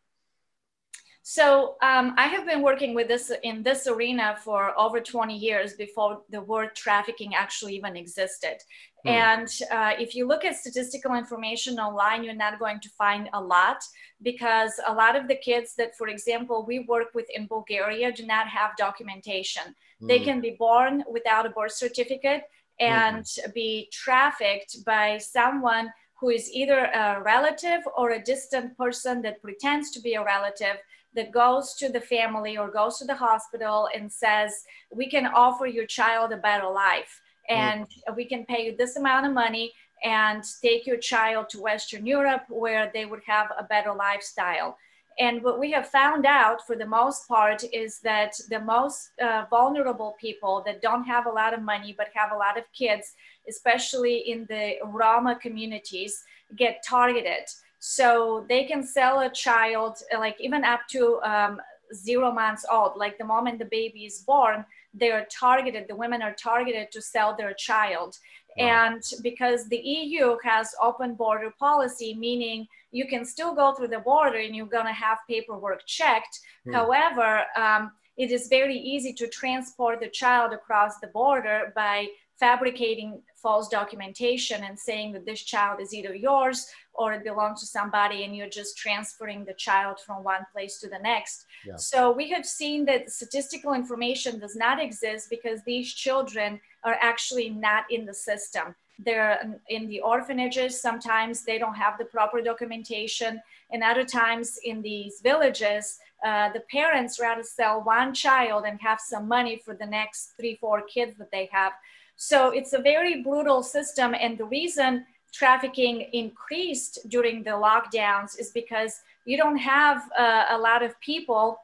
So 1.28 1.74
um, 1.82 2.14
I 2.16 2.28
have 2.28 2.46
been 2.46 2.62
working 2.62 2.94
with 2.94 3.08
this 3.08 3.32
in 3.42 3.64
this 3.64 3.88
arena 3.88 4.36
for 4.44 4.78
over 4.78 5.00
20 5.00 5.36
years 5.36 5.72
before 5.72 6.22
the 6.30 6.40
word 6.40 6.76
trafficking 6.76 7.34
actually 7.34 7.74
even 7.74 7.96
existed. 7.96 8.58
Hmm. 9.02 9.08
And 9.08 9.48
uh, 9.72 9.94
if 9.98 10.14
you 10.14 10.28
look 10.28 10.44
at 10.44 10.54
statistical 10.54 11.16
information 11.16 11.80
online, 11.80 12.22
you're 12.22 12.32
not 12.46 12.60
going 12.60 12.78
to 12.78 12.88
find 12.90 13.28
a 13.32 13.40
lot 13.40 13.78
because 14.22 14.78
a 14.86 14.94
lot 14.94 15.16
of 15.16 15.26
the 15.26 15.34
kids 15.34 15.74
that, 15.78 15.96
for 15.96 16.06
example, 16.06 16.64
we 16.64 16.86
work 16.88 17.08
with 17.12 17.26
in 17.34 17.48
Bulgaria 17.48 18.12
do 18.12 18.24
not 18.24 18.46
have 18.46 18.76
documentation. 18.76 19.74
Hmm. 19.98 20.06
They 20.06 20.20
can 20.20 20.40
be 20.40 20.54
born 20.56 21.02
without 21.10 21.44
a 21.44 21.50
birth 21.50 21.72
certificate 21.72 22.42
and 22.78 23.26
hmm. 23.26 23.50
be 23.52 23.88
trafficked 23.90 24.84
by 24.84 25.18
someone 25.18 25.90
who 26.20 26.30
is 26.30 26.48
either 26.52 26.84
a 26.84 27.20
relative 27.20 27.82
or 27.96 28.10
a 28.10 28.22
distant 28.22 28.78
person 28.78 29.22
that 29.22 29.42
pretends 29.42 29.90
to 29.90 30.00
be 30.00 30.14
a 30.14 30.24
relative 30.24 30.76
that 31.16 31.32
goes 31.32 31.74
to 31.74 31.88
the 31.88 32.00
family 32.00 32.56
or 32.56 32.70
goes 32.70 32.98
to 32.98 33.04
the 33.04 33.14
hospital 33.14 33.88
and 33.94 34.12
says, 34.12 34.64
we 34.90 35.10
can 35.10 35.26
offer 35.26 35.66
your 35.66 35.86
child 35.86 36.32
a 36.32 36.36
better 36.36 36.68
life 36.68 37.20
and 37.48 37.86
mm. 37.86 38.16
we 38.16 38.24
can 38.24 38.44
pay 38.44 38.66
you 38.66 38.76
this 38.76 38.96
amount 38.96 39.26
of 39.26 39.32
money 39.32 39.72
and 40.04 40.44
take 40.62 40.86
your 40.86 40.98
child 40.98 41.48
to 41.48 41.60
Western 41.60 42.06
Europe 42.06 42.44
where 42.48 42.90
they 42.92 43.06
would 43.06 43.22
have 43.26 43.48
a 43.58 43.64
better 43.64 43.92
lifestyle. 43.92 44.76
And 45.18 45.42
what 45.42 45.58
we 45.58 45.70
have 45.70 45.88
found 45.88 46.26
out 46.26 46.66
for 46.66 46.76
the 46.76 46.84
most 46.84 47.26
part 47.26 47.64
is 47.72 48.00
that 48.00 48.34
the 48.50 48.60
most 48.60 49.12
uh, 49.22 49.46
vulnerable 49.48 50.14
people 50.20 50.62
that 50.66 50.82
don't 50.82 51.04
have 51.04 51.24
a 51.24 51.30
lot 51.30 51.54
of 51.54 51.62
money 51.62 51.94
but 51.96 52.08
have 52.14 52.32
a 52.32 52.36
lot 52.36 52.58
of 52.58 52.64
kids, 52.74 53.14
especially 53.48 54.18
in 54.30 54.44
the 54.50 54.74
Roma 54.84 55.38
communities, 55.40 56.22
get 56.54 56.84
targeted. 56.86 57.48
So 57.88 58.44
they 58.48 58.64
can 58.64 58.82
sell 58.82 59.20
a 59.20 59.30
child, 59.30 59.98
like 60.12 60.36
even 60.40 60.64
up 60.64 60.80
to 60.90 61.20
um, 61.22 61.60
zero 61.94 62.32
months 62.32 62.66
old, 62.68 62.96
like 62.96 63.16
the 63.16 63.24
moment 63.24 63.60
the 63.60 63.66
baby 63.66 64.06
is 64.06 64.24
born, 64.26 64.64
they 64.92 65.12
are 65.12 65.24
targeted, 65.30 65.86
the 65.86 65.94
women 65.94 66.20
are 66.20 66.34
targeted 66.34 66.90
to 66.90 67.00
sell 67.00 67.36
their 67.36 67.54
child. 67.54 68.18
Wow. 68.58 68.66
And 68.66 69.02
because 69.22 69.68
the 69.68 69.76
EU 69.76 70.36
has 70.42 70.74
open 70.82 71.14
border 71.14 71.52
policy, 71.60 72.12
meaning 72.12 72.66
you 72.90 73.06
can 73.06 73.24
still 73.24 73.54
go 73.54 73.72
through 73.72 73.92
the 73.94 74.00
border 74.00 74.38
and 74.38 74.56
you're 74.56 74.66
going 74.66 74.86
to 74.86 74.92
have 75.06 75.18
paperwork 75.30 75.86
checked. 75.86 76.40
Hmm. 76.64 76.72
However, 76.72 77.44
um, 77.56 77.92
it 78.16 78.32
is 78.32 78.48
very 78.48 78.76
easy 78.76 79.12
to 79.12 79.28
transport 79.28 80.00
the 80.00 80.08
child 80.08 80.52
across 80.52 80.98
the 80.98 81.06
border 81.06 81.72
by 81.76 82.08
fabricating 82.40 83.22
false 83.46 83.68
documentation 83.68 84.64
and 84.64 84.76
saying 84.76 85.12
that 85.12 85.24
this 85.24 85.42
child 85.52 85.80
is 85.80 85.94
either 85.94 86.14
yours 86.28 86.58
or 86.94 87.12
it 87.12 87.22
belongs 87.22 87.60
to 87.60 87.66
somebody 87.78 88.24
and 88.24 88.34
you're 88.34 88.54
just 88.60 88.76
transferring 88.76 89.44
the 89.44 89.54
child 89.54 89.96
from 90.04 90.24
one 90.24 90.44
place 90.52 90.80
to 90.80 90.88
the 90.88 90.98
next. 90.98 91.46
Yeah. 91.64 91.76
So 91.76 92.10
we 92.10 92.28
have 92.30 92.44
seen 92.44 92.84
that 92.86 93.02
statistical 93.18 93.72
information 93.72 94.40
does 94.40 94.56
not 94.56 94.82
exist 94.82 95.30
because 95.30 95.58
these 95.62 95.88
children 96.04 96.60
are 96.82 96.98
actually 97.00 97.50
not 97.50 97.84
in 97.88 98.04
the 98.04 98.14
system. 98.30 98.74
They're 98.98 99.34
in 99.68 99.86
the 99.92 100.00
orphanages. 100.00 100.80
Sometimes 100.88 101.44
they 101.44 101.58
don't 101.62 101.76
have 101.84 101.98
the 101.98 102.06
proper 102.16 102.40
documentation. 102.40 103.40
And 103.70 103.80
other 103.84 104.04
times 104.04 104.58
in 104.64 104.82
these 104.82 105.20
villages, 105.22 106.00
uh, 106.24 106.48
the 106.56 106.64
parents 106.78 107.20
rather 107.20 107.44
sell 107.44 107.76
one 107.84 108.12
child 108.12 108.64
and 108.66 108.80
have 108.80 109.00
some 109.00 109.28
money 109.28 109.60
for 109.64 109.74
the 109.74 109.86
next 109.86 110.32
three, 110.36 110.56
four 110.60 110.82
kids 110.94 111.16
that 111.18 111.30
they 111.30 111.48
have. 111.52 111.74
So 112.16 112.50
it's 112.50 112.72
a 112.72 112.78
very 112.78 113.22
brutal 113.22 113.62
system. 113.62 114.14
And 114.14 114.36
the 114.38 114.44
reason 114.44 115.04
trafficking 115.32 116.08
increased 116.12 116.98
during 117.08 117.42
the 117.42 117.50
lockdowns 117.50 118.38
is 118.38 118.50
because 118.50 119.00
you 119.26 119.36
don't 119.36 119.58
have 119.58 120.02
uh, 120.18 120.46
a 120.50 120.58
lot 120.58 120.82
of 120.82 120.98
people 121.00 121.58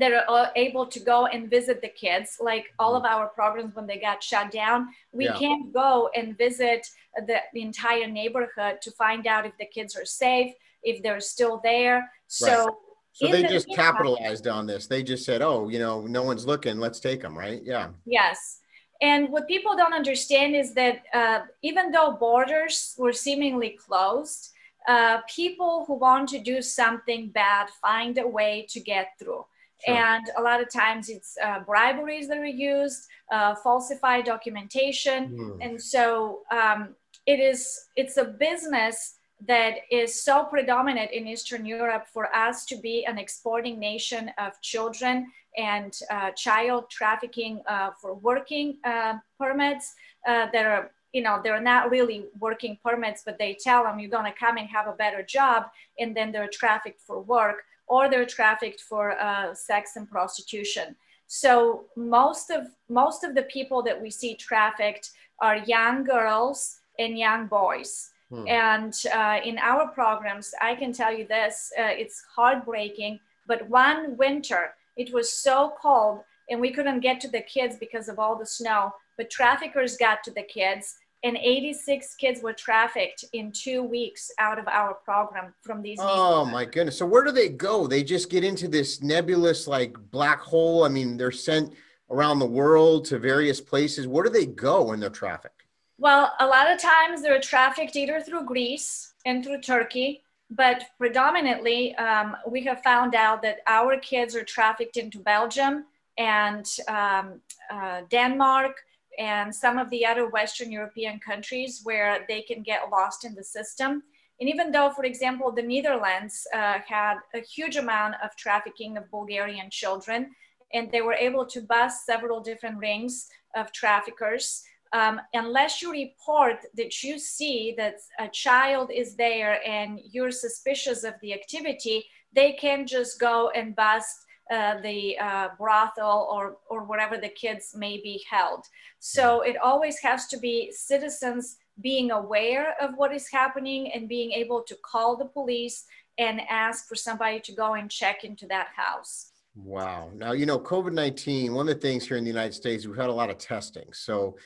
that 0.00 0.12
are 0.12 0.24
uh, 0.28 0.50
able 0.56 0.84
to 0.84 0.98
go 0.98 1.26
and 1.26 1.48
visit 1.48 1.80
the 1.80 1.88
kids. 1.88 2.38
Like 2.40 2.66
all 2.80 2.96
of 2.96 3.04
our 3.04 3.28
programs 3.28 3.76
when 3.76 3.86
they 3.86 3.98
got 3.98 4.22
shut 4.22 4.50
down 4.50 4.88
we 5.12 5.26
yeah. 5.26 5.38
can't 5.38 5.72
go 5.72 6.10
and 6.16 6.36
visit 6.36 6.84
the, 7.26 7.38
the, 7.54 7.62
entire 7.62 8.08
neighborhood 8.08 8.78
to 8.82 8.90
find 8.90 9.26
out 9.28 9.46
if 9.46 9.52
the 9.58 9.66
kids 9.66 9.94
are 9.96 10.04
safe 10.04 10.52
if 10.82 11.02
they're 11.02 11.20
still 11.20 11.60
there. 11.62 12.10
So 12.26 12.64
right. 12.64 12.74
so 13.12 13.28
they 13.28 13.42
the 13.42 13.48
just 13.48 13.68
capitalized 13.74 14.48
on 14.48 14.66
this. 14.66 14.88
They 14.88 15.04
just 15.04 15.24
said 15.24 15.42
oh 15.42 15.68
you 15.68 15.78
know 15.78 16.06
no 16.08 16.24
one's 16.24 16.44
looking. 16.44 16.80
Let's 16.80 16.98
take 16.98 17.22
them 17.22 17.38
right? 17.38 17.62
Yeah. 17.64 17.90
Yes 18.04 18.62
and 19.02 19.28
what 19.30 19.48
people 19.48 19.76
don't 19.76 19.92
understand 19.92 20.56
is 20.56 20.74
that 20.74 21.02
uh, 21.12 21.40
even 21.62 21.90
though 21.90 22.12
borders 22.12 22.94
were 22.98 23.12
seemingly 23.12 23.70
closed, 23.70 24.52
uh, 24.88 25.18
people 25.28 25.84
who 25.86 25.94
want 25.94 26.28
to 26.30 26.38
do 26.38 26.62
something 26.62 27.28
bad 27.30 27.68
find 27.82 28.18
a 28.18 28.26
way 28.26 28.66
to 28.70 28.80
get 28.80 29.08
through. 29.18 29.44
Sure. 29.84 29.94
And 29.94 30.24
a 30.38 30.42
lot 30.42 30.62
of 30.62 30.70
times 30.70 31.08
it's 31.08 31.36
uh, 31.44 31.60
briberies 31.60 32.28
that 32.28 32.38
are 32.38 32.46
used, 32.46 33.06
uh, 33.30 33.54
falsified 33.56 34.24
documentation. 34.24 35.36
Mm. 35.36 35.58
And 35.60 35.82
so 35.82 36.40
um, 36.50 36.94
it 37.26 37.40
is, 37.40 37.88
it's 37.96 38.16
a 38.16 38.24
business 38.24 39.16
that 39.46 39.74
is 39.90 40.22
so 40.22 40.44
predominant 40.44 41.10
in 41.10 41.26
Eastern 41.26 41.66
Europe 41.66 42.06
for 42.10 42.34
us 42.34 42.64
to 42.66 42.76
be 42.76 43.04
an 43.04 43.18
exporting 43.18 43.78
nation 43.78 44.30
of 44.38 44.58
children 44.62 45.30
and 45.56 45.98
uh, 46.10 46.30
child 46.32 46.90
trafficking 46.90 47.60
uh, 47.66 47.90
for 48.00 48.14
working 48.14 48.78
uh, 48.84 49.14
permits 49.38 49.94
uh, 50.28 50.46
that 50.52 50.66
are, 50.66 50.90
you 51.12 51.22
know, 51.22 51.40
they're 51.42 51.60
not 51.60 51.90
really 51.90 52.26
working 52.38 52.78
permits, 52.84 53.22
but 53.24 53.38
they 53.38 53.54
tell 53.54 53.84
them 53.84 53.98
you're 53.98 54.10
going 54.10 54.30
to 54.30 54.38
come 54.38 54.56
and 54.58 54.68
have 54.68 54.86
a 54.86 54.92
better 54.92 55.22
job, 55.22 55.66
and 55.98 56.16
then 56.16 56.32
they're 56.32 56.48
trafficked 56.48 57.00
for 57.00 57.20
work 57.20 57.64
or 57.86 58.08
they're 58.08 58.26
trafficked 58.26 58.80
for 58.80 59.12
uh, 59.20 59.54
sex 59.54 59.96
and 59.96 60.10
prostitution. 60.10 60.96
So 61.26 61.86
most 61.96 62.50
of 62.50 62.68
most 62.88 63.24
of 63.24 63.34
the 63.34 63.42
people 63.42 63.82
that 63.82 64.00
we 64.00 64.10
see 64.10 64.34
trafficked 64.34 65.10
are 65.40 65.56
young 65.58 66.04
girls 66.04 66.80
and 66.98 67.18
young 67.18 67.46
boys. 67.46 68.10
Hmm. 68.30 68.46
And 68.48 68.94
uh, 69.12 69.38
in 69.44 69.58
our 69.58 69.88
programs, 69.88 70.54
I 70.60 70.74
can 70.74 70.92
tell 70.92 71.12
you 71.16 71.26
this: 71.26 71.72
uh, 71.78 71.82
it's 71.82 72.24
heartbreaking. 72.34 73.20
But 73.46 73.68
one 73.68 74.16
winter, 74.16 74.74
it 74.96 75.12
was 75.12 75.32
so 75.32 75.74
cold, 75.80 76.20
and 76.50 76.60
we 76.60 76.70
couldn't 76.72 77.00
get 77.00 77.20
to 77.20 77.28
the 77.28 77.42
kids 77.42 77.76
because 77.78 78.08
of 78.08 78.18
all 78.18 78.36
the 78.36 78.46
snow. 78.46 78.92
But 79.16 79.30
traffickers 79.30 79.96
got 79.96 80.22
to 80.24 80.30
the 80.30 80.42
kids, 80.42 80.94
and 81.22 81.36
86 81.36 82.14
kids 82.16 82.42
were 82.42 82.52
trafficked 82.52 83.24
in 83.32 83.50
two 83.52 83.82
weeks 83.82 84.30
out 84.38 84.58
of 84.58 84.68
our 84.68 84.94
program 84.94 85.54
from 85.62 85.82
these. 85.82 85.98
Oh 86.00 86.44
my 86.44 86.64
goodness! 86.64 86.98
So 86.98 87.06
where 87.06 87.24
do 87.24 87.32
they 87.32 87.48
go? 87.48 87.86
They 87.86 88.04
just 88.04 88.30
get 88.30 88.44
into 88.44 88.68
this 88.68 89.02
nebulous 89.02 89.66
like 89.66 89.96
black 90.10 90.40
hole. 90.40 90.84
I 90.84 90.88
mean, 90.88 91.16
they're 91.16 91.32
sent 91.32 91.72
around 92.10 92.38
the 92.38 92.46
world 92.46 93.04
to 93.06 93.18
various 93.18 93.60
places. 93.60 94.06
Where 94.06 94.24
do 94.24 94.30
they 94.30 94.46
go 94.46 94.82
when 94.82 95.00
they're 95.00 95.10
trafficked? 95.10 95.62
Well, 95.98 96.32
a 96.40 96.46
lot 96.46 96.70
of 96.70 96.78
times 96.78 97.22
they're 97.22 97.40
trafficked 97.40 97.96
either 97.96 98.20
through 98.20 98.44
Greece 98.44 99.14
and 99.24 99.42
through 99.42 99.62
Turkey, 99.62 100.22
but 100.50 100.84
predominantly 100.98 101.94
um, 101.96 102.36
we 102.48 102.62
have 102.64 102.82
found 102.82 103.14
out 103.14 103.42
that 103.42 103.58
our 103.66 103.98
kids 103.98 104.34
are 104.36 104.44
trafficked 104.44 104.96
into 104.96 105.18
Belgium 105.18 105.86
and 106.18 106.66
um, 106.88 107.40
uh, 107.70 108.02
Denmark 108.10 108.76
and 109.18 109.54
some 109.54 109.78
of 109.78 109.90
the 109.90 110.04
other 110.04 110.28
Western 110.28 110.70
European 110.70 111.18
countries 111.18 111.80
where 111.84 112.24
they 112.28 112.42
can 112.42 112.62
get 112.62 112.90
lost 112.90 113.24
in 113.24 113.34
the 113.34 113.42
system. 113.42 114.02
And 114.40 114.48
even 114.48 114.70
though, 114.70 114.90
for 114.90 115.04
example, 115.04 115.50
the 115.50 115.62
Netherlands 115.62 116.46
uh, 116.54 116.78
had 116.86 117.16
a 117.34 117.40
huge 117.40 117.76
amount 117.76 118.16
of 118.22 118.36
trafficking 118.36 118.96
of 118.96 119.10
Bulgarian 119.10 119.70
children, 119.70 120.30
and 120.74 120.90
they 120.92 121.00
were 121.00 121.14
able 121.14 121.46
to 121.46 121.62
bust 121.62 122.04
several 122.04 122.40
different 122.40 122.76
rings 122.78 123.28
of 123.54 123.72
traffickers, 123.72 124.62
um, 124.92 125.20
unless 125.34 125.82
you 125.82 125.90
report 125.90 126.56
that 126.74 127.02
you 127.02 127.18
see 127.18 127.74
that 127.76 127.96
a 128.18 128.28
child 128.28 128.90
is 128.94 129.16
there 129.16 129.60
and 129.66 130.00
you're 130.10 130.30
suspicious 130.30 131.04
of 131.04 131.14
the 131.22 131.34
activity, 131.34 132.04
they 132.32 132.52
can 132.52 132.86
just 132.86 133.18
go 133.18 133.50
and 133.50 133.74
bust 133.74 134.16
uh, 134.50 134.80
the 134.82 135.18
uh, 135.18 135.48
brothel 135.58 136.28
or, 136.30 136.58
or 136.70 136.84
wherever 136.84 137.16
the 137.16 137.28
kids 137.28 137.74
may 137.74 137.96
be 137.96 138.24
held. 138.30 138.64
So 139.00 139.40
it 139.40 139.56
always 139.56 139.98
has 140.00 140.28
to 140.28 140.38
be 140.38 140.70
citizens 140.72 141.56
being 141.80 142.10
aware 142.10 142.74
of 142.80 142.94
what 142.96 143.12
is 143.12 143.28
happening 143.28 143.92
and 143.92 144.08
being 144.08 144.32
able 144.32 144.62
to 144.62 144.76
call 144.84 145.16
the 145.16 145.24
police 145.24 145.84
and 146.18 146.40
ask 146.48 146.88
for 146.88 146.94
somebody 146.94 147.40
to 147.40 147.52
go 147.52 147.74
and 147.74 147.90
check 147.90 148.24
into 148.24 148.46
that 148.46 148.68
house. 148.74 149.32
Wow. 149.56 150.10
Now, 150.14 150.32
you 150.32 150.46
know, 150.46 150.58
COVID 150.58 150.92
19, 150.92 151.52
one 151.52 151.68
of 151.68 151.74
the 151.74 151.80
things 151.80 152.06
here 152.06 152.16
in 152.16 152.24
the 152.24 152.30
United 152.30 152.52
States, 152.52 152.86
we've 152.86 152.96
had 152.96 153.08
a 153.08 153.12
lot 153.12 153.30
of 153.30 153.38
testing. 153.38 153.90
So, 153.92 154.36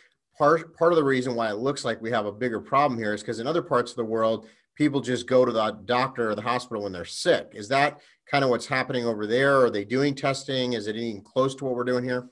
part, 0.41 0.75
part 0.75 0.91
of 0.91 0.97
the 0.97 1.05
reason 1.05 1.35
why 1.35 1.51
it 1.51 1.59
looks 1.59 1.85
like 1.85 2.01
we 2.01 2.11
have 2.11 2.25
a 2.25 2.33
bigger 2.33 2.61
problem 2.61 2.99
here 2.99 3.13
is 3.13 3.21
because 3.21 3.41
in 3.41 3.47
other 3.47 3.61
parts 3.61 3.93
of 3.93 3.99
the 3.99 4.05
world, 4.05 4.49
people 4.75 5.03
just 5.03 5.27
go 5.27 5.45
to 5.45 5.53
the 5.53 5.73
doctor 5.85 6.31
or 6.31 6.35
the 6.35 6.41
hospital 6.41 6.83
when 6.83 6.93
they're 6.93 7.05
sick. 7.05 7.53
Is 7.55 7.69
that 7.69 8.01
kind 8.27 8.43
of 8.43 8.49
what's 8.49 8.67
happening 8.67 9.05
over 9.05 9.27
there? 9.27 9.61
Are 9.61 9.71
they 9.71 9.85
doing 9.85 10.15
testing? 10.15 10.73
Is 10.73 10.87
it 10.87 10.97
anything 10.97 11.23
close 11.23 11.55
to 11.57 11.65
what 11.67 11.75
we're 11.75 11.85
doing 11.85 12.05
here? 12.05 12.31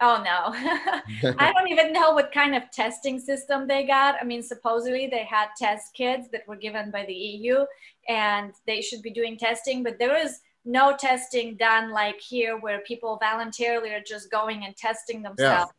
Oh 0.00 0.22
no, 0.24 1.34
I 1.38 1.52
don't 1.52 1.68
even 1.68 1.92
know 1.92 2.12
what 2.12 2.32
kind 2.32 2.54
of 2.54 2.70
testing 2.70 3.18
system 3.18 3.66
they 3.66 3.84
got. 3.84 4.14
I 4.18 4.24
mean, 4.24 4.42
supposedly 4.42 5.08
they 5.08 5.24
had 5.24 5.48
test 5.58 5.92
kits 5.92 6.28
that 6.32 6.48
were 6.48 6.56
given 6.56 6.90
by 6.90 7.04
the 7.04 7.12
EU 7.12 7.66
and 8.08 8.52
they 8.66 8.80
should 8.80 9.02
be 9.02 9.10
doing 9.10 9.36
testing, 9.36 9.82
but 9.82 9.98
there 9.98 10.16
is 10.16 10.40
no 10.64 10.96
testing 10.96 11.56
done 11.56 11.90
like 11.90 12.18
here 12.18 12.56
where 12.58 12.78
people 12.80 13.18
voluntarily 13.20 13.90
are 13.90 14.00
just 14.00 14.30
going 14.30 14.64
and 14.64 14.74
testing 14.76 15.20
themselves. 15.20 15.72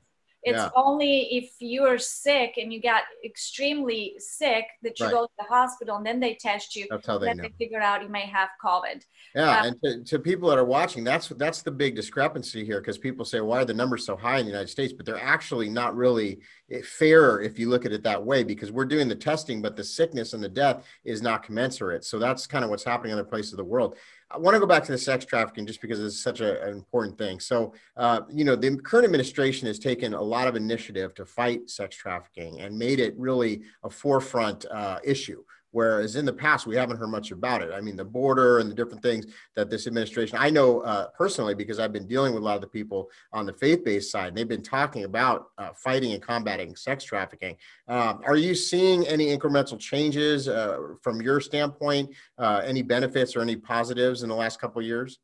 It's 0.43 0.57
yeah. 0.57 0.69
only 0.75 1.36
if 1.36 1.51
you're 1.60 2.00
sick 2.00 2.55
and 2.57 2.74
you 2.74 2.81
got 2.81 3.03
extremely 3.24 4.15
sick 4.17 4.65
that 4.81 5.00
you 5.00 5.05
right. 5.05 5.12
go 5.12 5.25
to 5.25 5.31
the 5.38 5.45
hospital 5.45 5.98
and 5.98 6.05
then 6.05 6.19
they 6.19 6.33
test 6.33 6.75
you. 6.75 6.88
That's 6.89 7.05
how 7.05 7.19
they 7.19 7.33
know. 7.33 7.43
They 7.43 7.53
figure 7.60 7.79
out 7.79 8.01
you 8.01 8.10
may 8.10 8.25
have 8.25 8.50
COVID. 8.63 9.03
Yeah, 9.36 9.60
um, 9.60 9.65
and 9.67 9.81
to, 9.83 10.03
to 10.03 10.19
people 10.19 10.50
that 10.50 10.57
are 10.57 10.65
watching, 10.65 11.03
that's 11.03 11.29
that's 11.29 11.62
the 11.62 11.71
big 11.71 11.95
discrepancy 11.95 12.65
here 12.65 12.81
because 12.81 12.98
people 12.98 13.24
say, 13.24 13.39
why 13.39 13.62
are 13.62 13.65
the 13.65 13.74
numbers 13.74 14.05
so 14.05 14.15
high 14.15 14.39
in 14.39 14.45
the 14.45 14.51
United 14.51 14.69
States? 14.69 14.93
But 14.93 15.05
they're 15.05 15.21
actually 15.21 15.69
not 15.69 15.95
really 15.95 16.39
eh, 16.71 16.81
fair 16.83 17.39
if 17.41 17.60
you 17.60 17.69
look 17.69 17.86
at 17.86 17.91
it 17.91 18.03
that 18.03 18.24
way 18.24 18.43
because 18.43 18.71
we're 18.71 18.86
doing 18.86 19.07
the 19.07 19.15
testing, 19.15 19.62
but 19.62 19.75
the 19.75 19.83
sickness 19.83 20.33
and 20.33 20.43
the 20.43 20.50
death 20.50 20.86
is 21.05 21.21
not 21.21 21.43
commensurate. 21.43 22.03
So 22.03 22.17
that's 22.17 22.48
kind 22.48 22.63
of 22.63 22.71
what's 22.71 22.83
happening 22.83 23.12
in 23.12 23.19
other 23.19 23.27
places 23.27 23.53
of 23.53 23.57
the 23.57 23.63
world. 23.63 23.95
I 24.33 24.38
want 24.38 24.55
to 24.55 24.59
go 24.59 24.65
back 24.65 24.83
to 24.85 24.91
the 24.91 24.97
sex 24.97 25.25
trafficking 25.25 25.65
just 25.65 25.81
because 25.81 26.00
it's 26.00 26.21
such 26.21 26.41
a, 26.41 26.63
an 26.63 26.73
important 26.73 27.17
thing. 27.17 27.39
So, 27.39 27.73
uh, 27.97 28.21
you 28.29 28.43
know, 28.43 28.55
the 28.55 28.77
current 28.77 29.05
administration 29.05 29.67
has 29.67 29.79
taken 29.79 30.13
a 30.13 30.21
lot 30.21 30.47
of 30.47 30.55
initiative 30.55 31.13
to 31.15 31.25
fight 31.25 31.69
sex 31.69 31.95
trafficking 31.95 32.61
and 32.61 32.77
made 32.77 33.00
it 33.00 33.13
really 33.17 33.63
a 33.83 33.89
forefront 33.89 34.65
uh, 34.71 35.00
issue. 35.03 35.43
Whereas 35.71 36.15
in 36.15 36.25
the 36.25 36.33
past, 36.33 36.67
we 36.67 36.75
haven't 36.75 36.97
heard 36.97 37.07
much 37.07 37.31
about 37.31 37.61
it. 37.61 37.71
I 37.73 37.81
mean, 37.81 37.95
the 37.95 38.05
border 38.05 38.59
and 38.59 38.69
the 38.69 38.75
different 38.75 39.01
things 39.01 39.25
that 39.55 39.69
this 39.69 39.87
administration, 39.87 40.37
I 40.39 40.49
know 40.49 40.81
uh, 40.81 41.07
personally 41.17 41.55
because 41.55 41.79
I've 41.79 41.93
been 41.93 42.07
dealing 42.07 42.33
with 42.33 42.43
a 42.43 42.45
lot 42.45 42.55
of 42.55 42.61
the 42.61 42.67
people 42.67 43.09
on 43.31 43.45
the 43.45 43.53
faith 43.53 43.83
based 43.83 44.11
side, 44.11 44.35
they've 44.35 44.47
been 44.47 44.63
talking 44.63 45.05
about 45.05 45.47
uh, 45.57 45.69
fighting 45.75 46.11
and 46.13 46.21
combating 46.21 46.75
sex 46.75 47.03
trafficking. 47.03 47.55
Um, 47.87 48.21
are 48.25 48.35
you 48.35 48.53
seeing 48.55 49.07
any 49.07 49.35
incremental 49.35 49.79
changes 49.79 50.47
uh, 50.47 50.77
from 51.01 51.21
your 51.21 51.39
standpoint, 51.39 52.09
uh, 52.37 52.61
any 52.65 52.81
benefits 52.81 53.35
or 53.35 53.41
any 53.41 53.55
positives 53.55 54.23
in 54.23 54.29
the 54.29 54.35
last 54.35 54.59
couple 54.59 54.79
of 54.81 54.85
years? 54.85 55.19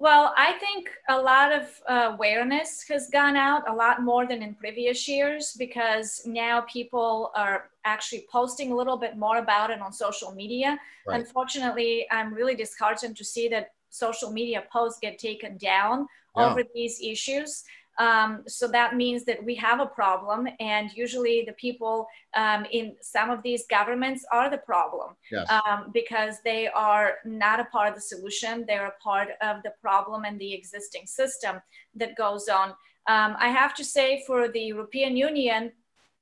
Well, 0.00 0.32
I 0.34 0.52
think 0.54 0.88
a 1.10 1.20
lot 1.20 1.52
of 1.52 1.64
uh, 1.86 2.12
awareness 2.14 2.82
has 2.88 3.10
gone 3.10 3.36
out 3.36 3.68
a 3.68 3.72
lot 3.72 4.02
more 4.02 4.26
than 4.26 4.42
in 4.42 4.54
previous 4.54 5.06
years 5.06 5.54
because 5.58 6.22
now 6.24 6.62
people 6.62 7.30
are 7.36 7.68
actually 7.84 8.24
posting 8.32 8.72
a 8.72 8.74
little 8.74 8.96
bit 8.96 9.18
more 9.18 9.36
about 9.36 9.68
it 9.70 9.82
on 9.82 9.92
social 9.92 10.32
media. 10.32 10.78
Right. 11.06 11.20
Unfortunately, 11.20 12.06
I'm 12.10 12.32
really 12.32 12.54
disheartened 12.54 13.14
to 13.18 13.24
see 13.24 13.48
that 13.48 13.74
social 13.90 14.32
media 14.32 14.64
posts 14.72 14.98
get 15.00 15.18
taken 15.18 15.58
down 15.58 16.06
yeah. 16.34 16.50
over 16.50 16.62
these 16.74 16.98
issues. 17.02 17.62
Um, 17.98 18.44
so 18.46 18.66
that 18.68 18.96
means 18.96 19.24
that 19.24 19.44
we 19.44 19.54
have 19.56 19.80
a 19.80 19.86
problem, 19.86 20.48
and 20.58 20.90
usually 20.94 21.44
the 21.46 21.52
people 21.54 22.06
um, 22.34 22.64
in 22.70 22.96
some 23.02 23.28
of 23.28 23.42
these 23.42 23.66
governments 23.66 24.24
are 24.32 24.48
the 24.48 24.58
problem 24.58 25.16
yes. 25.30 25.46
um, 25.50 25.90
because 25.92 26.36
they 26.44 26.68
are 26.68 27.14
not 27.24 27.60
a 27.60 27.64
part 27.64 27.88
of 27.88 27.94
the 27.94 28.00
solution. 28.00 28.64
They're 28.66 28.86
a 28.86 29.02
part 29.02 29.28
of 29.42 29.62
the 29.64 29.72
problem 29.82 30.24
and 30.24 30.38
the 30.38 30.54
existing 30.54 31.06
system 31.06 31.60
that 31.94 32.16
goes 32.16 32.48
on. 32.48 32.70
Um, 33.06 33.36
I 33.38 33.48
have 33.48 33.74
to 33.74 33.84
say, 33.84 34.22
for 34.26 34.48
the 34.48 34.60
European 34.60 35.16
Union, 35.16 35.72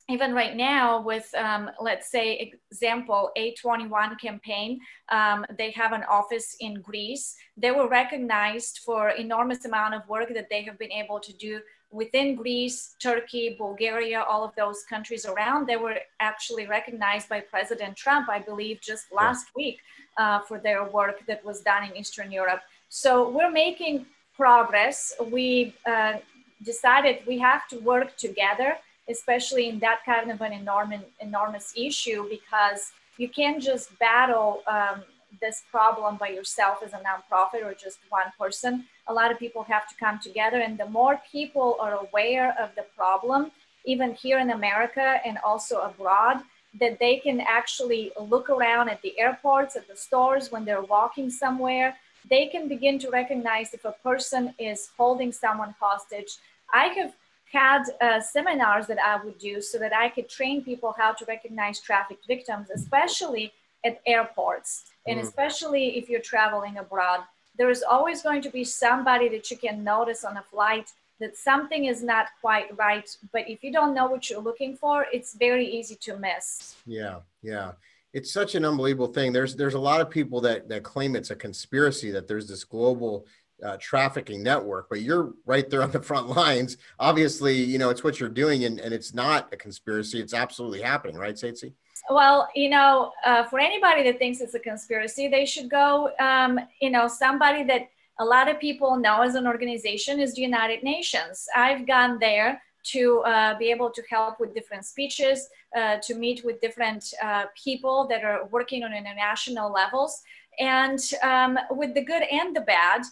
even 0.09 0.33
right 0.33 0.57
now 0.57 1.01
with 1.01 1.33
um, 1.35 1.71
let's 1.81 2.11
say 2.11 2.53
example 2.71 3.31
a21 3.37 4.19
campaign 4.19 4.81
um, 5.11 5.45
they 5.57 5.71
have 5.73 5.93
an 5.93 6.05
office 6.05 6.57
in 6.61 6.81
greece. 6.81 7.37
They 7.57 7.71
were 7.71 7.89
recognized 7.89 8.81
for 8.85 9.11
enormous 9.11 9.65
amount 9.65 9.95
of 9.95 10.09
work 10.09 10.33
that 10.35 10.49
they 10.49 10.63
have 10.63 10.79
been 10.79 10.93
able 10.93 11.21
to 11.21 11.33
do 11.35 11.61
within 11.91 12.37
greece 12.37 12.97
turkey 13.01 13.57
bulgaria 13.59 14.23
all 14.23 14.45
of 14.45 14.55
those 14.57 14.83
countries 14.85 15.27
around. 15.27 15.67
They 15.67 15.77
were 15.77 15.99
actually 16.21 16.67
recognized 16.67 17.29
by 17.29 17.41
president 17.41 17.97
trump 17.97 18.29
i 18.29 18.39
believe 18.39 18.81
just 18.81 19.13
last 19.13 19.47
yeah. 19.49 19.61
week 19.61 19.79
uh, 20.17 20.41
for 20.41 20.59
their 20.59 20.85
work 20.85 21.27
that 21.27 21.45
was 21.45 21.61
done 21.61 21.85
in 21.85 21.97
eastern 21.97 22.33
europe. 22.33 22.63
So 22.89 23.29
we're 23.29 23.51
making 23.51 24.07
progress. 24.35 25.13
We 25.31 25.75
uh, 25.85 26.15
decided 26.63 27.19
we 27.27 27.39
have 27.39 27.69
to 27.69 27.79
work 27.81 28.17
together 28.17 28.79
especially 29.09 29.69
in 29.69 29.79
that 29.81 30.01
kind 30.05 30.31
of 30.31 30.41
an 30.41 30.53
enormous, 30.53 31.03
enormous 31.21 31.73
issue, 31.77 32.29
because 32.29 32.93
you 33.17 33.29
can't 33.29 33.63
just 33.63 33.99
battle 33.99 34.63
um, 34.67 35.03
this 35.41 35.63
problem 35.71 36.17
by 36.17 36.29
yourself 36.29 36.79
as 36.85 36.93
a 36.93 37.01
nonprofit 37.09 37.65
or 37.65 37.75
just 37.75 37.99
one 38.09 38.31
person. 38.39 38.85
A 39.09 39.13
lot 39.13 39.31
of 39.31 39.39
people 39.39 39.63
have 39.65 39.89
to 39.89 39.95
come 39.97 40.19
together, 40.19 40.61
and 40.61 40.79
the 40.79 40.87
more 40.87 41.21
people 41.31 41.77
are 41.81 41.99
aware 42.07 42.57
of 42.59 42.71
the 42.77 42.85
problem, 42.97 43.51
even 43.85 44.15
here 44.15 44.39
in 44.39 44.51
America 44.51 45.21
and 45.25 45.39
also 45.45 45.81
abroad, 45.81 46.39
that 46.81 46.99
they 46.99 47.17
can 47.17 47.41
actually 47.41 48.13
look 48.21 48.51
around 48.51 48.89
at 48.89 49.01
the 49.03 49.19
airports, 49.19 49.77
at 49.77 49.89
the 49.89 49.97
stores, 49.97 50.53
when 50.53 50.65
they're 50.65 50.83
walking 50.83 51.31
somewhere, 51.31 51.97
they 52.29 52.47
can 52.47 52.69
begin 52.69 52.99
to 52.99 53.11
recognize 53.11 53.73
if 53.73 53.85
a 53.85 53.95
person 54.03 54.55
is 54.59 54.91
holding 54.97 55.33
someone 55.33 55.75
hostage. 55.81 56.37
I 56.73 56.87
have 56.89 57.15
had 57.53 57.85
uh, 58.01 58.21
seminars 58.21 58.87
that 58.87 58.99
I 58.99 59.23
would 59.25 59.39
do 59.39 59.61
so 59.61 59.79
that 59.79 59.95
I 59.95 60.09
could 60.09 60.29
train 60.29 60.63
people 60.63 60.95
how 60.97 61.13
to 61.13 61.25
recognize 61.25 61.81
trafficked 61.81 62.27
victims, 62.27 62.69
especially 62.71 63.53
at 63.85 64.01
airports 64.07 64.85
and 65.07 65.19
mm. 65.19 65.23
especially 65.23 65.99
if 65.99 66.09
you're 66.09 66.21
traveling 66.21 66.79
abroad. 66.79 67.21
There 67.57 67.71
is 67.71 67.83
always 67.83 68.23
going 68.23 68.43
to 68.43 68.51
be 68.51 68.65
somebody 68.65 69.29
that 69.31 69.51
you 69.51 69.57
can 69.57 69.83
notice 69.83 70.25
on 70.25 70.37
a 70.37 70.43
flight 70.43 70.91
that 71.21 71.37
something 71.37 71.87
is 71.87 72.03
not 72.03 72.29
quite 72.41 72.77
right. 72.77 73.09
But 73.33 73.49
if 73.49 73.65
you 73.65 73.73
don't 73.73 73.95
know 73.95 74.07
what 74.07 74.31
you're 74.31 74.41
looking 74.41 74.77
for, 74.77 75.07
it's 75.13 75.35
very 75.35 75.67
easy 75.67 75.97
to 75.97 76.17
miss. 76.17 76.77
Yeah, 76.87 77.21
yeah. 77.43 77.73
It's 78.13 78.33
such 78.33 78.55
an 78.55 78.65
unbelievable 78.65 79.09
thing. 79.09 79.33
There's 79.33 79.55
there's 79.55 79.75
a 79.75 79.79
lot 79.79 80.01
of 80.01 80.09
people 80.09 80.41
that 80.43 80.69
that 80.69 80.83
claim 80.83 81.15
it's 81.15 81.31
a 81.31 81.37
conspiracy 81.37 82.11
that 82.13 82.27
there's 82.27 82.49
this 82.49 82.65
global 82.65 83.27
uh, 83.65 83.77
trafficking 83.81 84.43
network, 84.43 84.89
but 84.89 85.01
you're 85.01 85.33
right 85.47 85.69
there 85.69 85.83
on 85.83 85.91
the 85.91 86.01
front 86.01 86.29
lines. 86.29 86.77
Obviously, 86.99 87.55
you 87.55 87.79
know, 87.79 87.91
it's 87.91 88.05
what 88.05 88.21
you're 88.21 88.29
doing 88.29 88.65
and, 88.65 88.79
and 88.81 88.93
it's 88.95 89.15
not 89.15 89.53
a 89.53 89.57
conspiracy. 89.57 90.21
It's 90.21 90.35
absolutely 90.35 90.81
happening, 90.81 91.17
right, 91.17 91.35
Tsitsi? 91.35 91.73
Well, 92.11 92.49
you 92.55 92.71
know, 92.71 93.13
uh, 93.25 93.45
for 93.45 93.59
anybody 93.59 94.03
that 94.05 94.19
thinks 94.19 94.41
it's 94.41 94.55
a 94.55 94.61
conspiracy, 94.61 95.29
they 95.29 95.45
should 95.45 95.69
go, 95.69 96.11
um, 96.21 96.59
you 96.81 96.91
know, 96.91 97.07
somebody 97.07 97.65
that 97.65 97.89
a 98.21 98.25
lot 98.25 98.49
of 98.49 98.59
people 98.59 98.97
know 98.97 99.23
as 99.23 99.35
an 99.35 99.47
organization 99.47 100.19
is 100.19 100.35
the 100.35 100.43
United 100.43 100.83
Nations. 100.83 101.47
I've 101.55 101.87
gone 101.87 102.19
there 102.19 102.61
to 102.85 103.21
uh, 103.21 103.59
be 103.59 103.71
able 103.71 103.91
to 103.91 104.03
help 104.09 104.41
with 104.41 104.55
different 104.55 104.85
speeches, 104.85 105.49
uh, 105.77 105.99
to 106.03 106.15
meet 106.15 106.45
with 106.45 106.61
different 106.61 107.05
uh, 107.23 107.45
people 107.63 108.07
that 108.09 108.25
are 108.25 108.47
working 108.47 108.83
on 108.85 108.95
international 108.95 109.71
levels. 109.71 110.23
And 110.59 110.99
um, 111.23 111.59
with 111.71 111.95
the 111.95 112.05
good 112.05 112.23
and 112.23 112.57
the 112.57 112.63
bad 112.63 113.03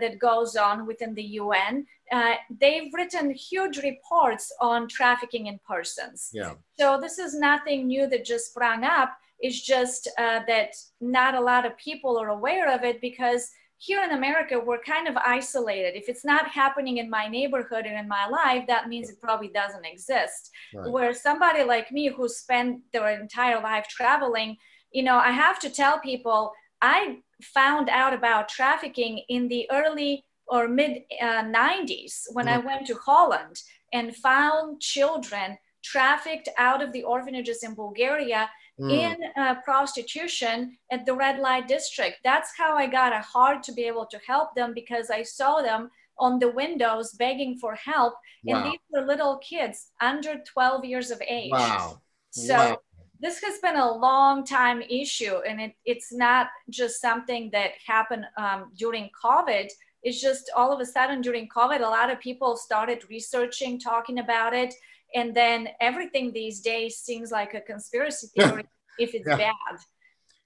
that 0.00 0.18
goes 0.18 0.56
on 0.56 0.86
within 0.86 1.14
the 1.14 1.22
UN, 1.22 1.86
uh, 2.10 2.34
they've 2.60 2.92
written 2.92 3.30
huge 3.30 3.78
reports 3.78 4.52
on 4.60 4.88
trafficking 4.88 5.46
in 5.46 5.60
persons. 5.66 6.30
Yeah. 6.32 6.54
So 6.78 6.98
this 7.00 7.18
is 7.18 7.38
nothing 7.38 7.86
new 7.86 8.08
that 8.08 8.24
just 8.24 8.50
sprung 8.50 8.84
up. 8.84 9.16
It's 9.40 9.60
just 9.60 10.10
uh, 10.18 10.40
that 10.48 10.70
not 11.00 11.34
a 11.34 11.40
lot 11.40 11.64
of 11.64 11.76
people 11.76 12.18
are 12.18 12.30
aware 12.30 12.74
of 12.74 12.82
it 12.82 13.00
because 13.00 13.50
here 13.78 14.02
in 14.02 14.10
America, 14.10 14.58
we're 14.58 14.80
kind 14.80 15.06
of 15.06 15.16
isolated. 15.16 15.96
If 15.96 16.08
it's 16.08 16.24
not 16.24 16.48
happening 16.48 16.96
in 16.96 17.08
my 17.08 17.28
neighborhood 17.28 17.86
and 17.86 17.96
in 17.96 18.08
my 18.08 18.26
life, 18.26 18.64
that 18.66 18.88
means 18.88 19.08
it 19.08 19.20
probably 19.20 19.48
doesn't 19.48 19.86
exist. 19.86 20.50
Right. 20.74 20.90
Where 20.90 21.14
somebody 21.14 21.62
like 21.62 21.92
me 21.92 22.08
who 22.08 22.28
spent 22.28 22.80
their 22.92 23.08
entire 23.20 23.62
life 23.62 23.86
traveling, 23.88 24.56
you 24.90 25.04
know, 25.04 25.16
I 25.16 25.30
have 25.30 25.60
to 25.60 25.70
tell 25.70 26.00
people 26.00 26.52
I 26.82 27.18
found 27.42 27.88
out 27.88 28.14
about 28.14 28.48
trafficking 28.48 29.22
in 29.28 29.48
the 29.48 29.68
early 29.70 30.24
or 30.46 30.68
mid 30.68 31.02
uh, 31.20 31.44
90s 31.44 32.24
when 32.32 32.46
mm-hmm. 32.46 32.62
I 32.62 32.66
went 32.66 32.86
to 32.86 32.94
Holland 32.94 33.60
and 33.92 34.16
found 34.16 34.80
children 34.80 35.58
trafficked 35.84 36.48
out 36.58 36.82
of 36.82 36.92
the 36.92 37.02
orphanages 37.02 37.62
in 37.62 37.74
Bulgaria 37.74 38.50
mm. 38.80 38.90
in 38.90 39.16
uh, 39.36 39.56
prostitution 39.64 40.76
at 40.90 41.06
the 41.06 41.14
red 41.14 41.38
light 41.38 41.68
district. 41.68 42.18
That's 42.24 42.50
how 42.56 42.76
I 42.76 42.86
got 42.86 43.12
a 43.12 43.20
heart 43.20 43.62
to 43.64 43.72
be 43.72 43.84
able 43.84 44.06
to 44.06 44.18
help 44.26 44.54
them 44.54 44.74
because 44.74 45.10
I 45.10 45.22
saw 45.22 45.62
them 45.62 45.90
on 46.18 46.38
the 46.38 46.50
windows 46.50 47.12
begging 47.12 47.58
for 47.58 47.74
help. 47.76 48.14
Wow. 48.44 48.56
And 48.56 48.72
these 48.72 48.80
were 48.90 49.06
little 49.06 49.38
kids 49.38 49.90
under 50.00 50.42
12 50.44 50.84
years 50.84 51.10
of 51.10 51.22
age. 51.28 51.52
Wow. 51.52 52.00
So 52.30 52.56
wow 52.56 52.78
this 53.20 53.40
has 53.42 53.58
been 53.58 53.76
a 53.76 53.92
long 53.92 54.44
time 54.44 54.82
issue 54.82 55.38
and 55.46 55.60
it, 55.60 55.72
it's 55.84 56.12
not 56.12 56.48
just 56.70 57.00
something 57.00 57.50
that 57.52 57.72
happened 57.86 58.24
um, 58.36 58.70
during 58.76 59.10
covid. 59.24 59.68
It's 60.04 60.20
just 60.20 60.50
all 60.54 60.72
of 60.72 60.80
a 60.80 60.86
sudden 60.86 61.20
during 61.20 61.48
covid 61.48 61.80
a 61.80 61.90
lot 61.98 62.10
of 62.10 62.20
people 62.20 62.56
started 62.56 63.02
researching 63.10 63.80
talking 63.80 64.18
about 64.20 64.54
it 64.54 64.72
and 65.14 65.34
then 65.34 65.68
everything 65.80 66.32
these 66.32 66.60
days 66.60 66.96
seems 66.96 67.30
like 67.30 67.54
a 67.54 67.60
conspiracy 67.60 68.28
theory 68.36 68.64
if 68.98 69.14
it's 69.14 69.26
yeah. 69.26 69.36
bad 69.36 69.78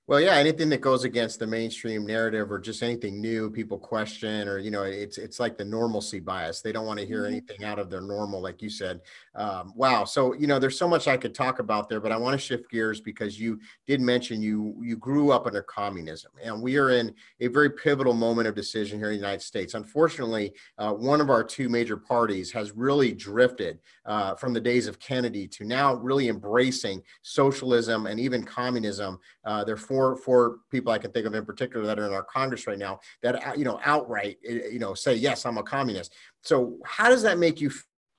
well, 0.08 0.20
yeah, 0.20 0.34
anything 0.34 0.68
that 0.70 0.80
goes 0.80 1.04
against 1.04 1.38
the 1.38 1.46
mainstream 1.46 2.04
narrative 2.04 2.50
or 2.50 2.58
just 2.58 2.82
anything 2.82 3.20
new, 3.20 3.48
people 3.48 3.78
question, 3.78 4.48
or 4.48 4.58
you 4.58 4.72
know, 4.72 4.82
it's 4.82 5.16
it's 5.16 5.38
like 5.38 5.56
the 5.56 5.64
normalcy 5.64 6.18
bias. 6.18 6.60
They 6.60 6.72
don't 6.72 6.86
want 6.86 6.98
to 6.98 7.06
hear 7.06 7.22
mm-hmm. 7.22 7.34
anything 7.34 7.64
out 7.64 7.78
of 7.78 7.88
their 7.88 8.00
normal, 8.00 8.40
like 8.40 8.62
you 8.62 8.68
said. 8.68 9.00
Um, 9.36 9.72
wow. 9.76 10.04
So 10.04 10.32
you 10.32 10.48
know, 10.48 10.58
there's 10.58 10.76
so 10.76 10.88
much 10.88 11.06
I 11.06 11.16
could 11.16 11.36
talk 11.36 11.60
about 11.60 11.88
there, 11.88 12.00
but 12.00 12.10
I 12.10 12.16
want 12.16 12.34
to 12.34 12.44
shift 12.44 12.68
gears 12.68 13.00
because 13.00 13.38
you 13.38 13.60
did 13.86 14.00
mention 14.00 14.42
you 14.42 14.76
you 14.82 14.96
grew 14.96 15.30
up 15.30 15.46
under 15.46 15.62
communism, 15.62 16.32
and 16.42 16.60
we 16.60 16.78
are 16.78 16.90
in 16.90 17.14
a 17.38 17.46
very 17.46 17.70
pivotal 17.70 18.12
moment 18.14 18.48
of 18.48 18.56
decision 18.56 18.98
here 18.98 19.12
in 19.12 19.12
the 19.12 19.22
United 19.22 19.42
States. 19.42 19.74
Unfortunately, 19.74 20.52
uh, 20.78 20.92
one 20.92 21.20
of 21.20 21.30
our 21.30 21.44
two 21.44 21.68
major 21.68 21.96
parties 21.96 22.50
has 22.50 22.72
really 22.72 23.12
drifted 23.12 23.78
uh, 24.04 24.34
from 24.34 24.52
the 24.52 24.60
days 24.60 24.88
of 24.88 24.98
Kennedy 24.98 25.46
to 25.46 25.64
now 25.64 25.94
really 25.94 26.28
embracing 26.28 27.00
socialism 27.22 28.06
and 28.06 28.18
even 28.18 28.42
communism. 28.42 29.16
Uh, 29.44 29.62
they're 29.62 29.76
four 29.92 30.16
four 30.16 30.59
people 30.70 30.90
I 30.90 30.98
can 30.98 31.11
think 31.12 31.26
of 31.26 31.35
in 31.35 31.44
particular 31.44 31.85
that 31.87 31.98
are 31.98 32.07
in 32.07 32.14
our 32.14 32.22
Congress 32.22 32.66
right 32.66 32.78
now 32.78 33.00
that 33.22 33.46
uh, 33.46 33.52
you 33.55 33.64
know 33.64 33.78
outright 33.85 34.38
eh, 34.48 34.68
you 34.72 34.78
know 34.78 34.94
say 34.94 35.14
yes 35.14 35.44
I'm 35.44 35.59
a 35.59 35.62
communist. 35.62 36.14
So 36.40 36.78
how 36.85 37.11
does 37.11 37.22
that 37.22 37.38
make 37.38 37.61
you 37.61 37.70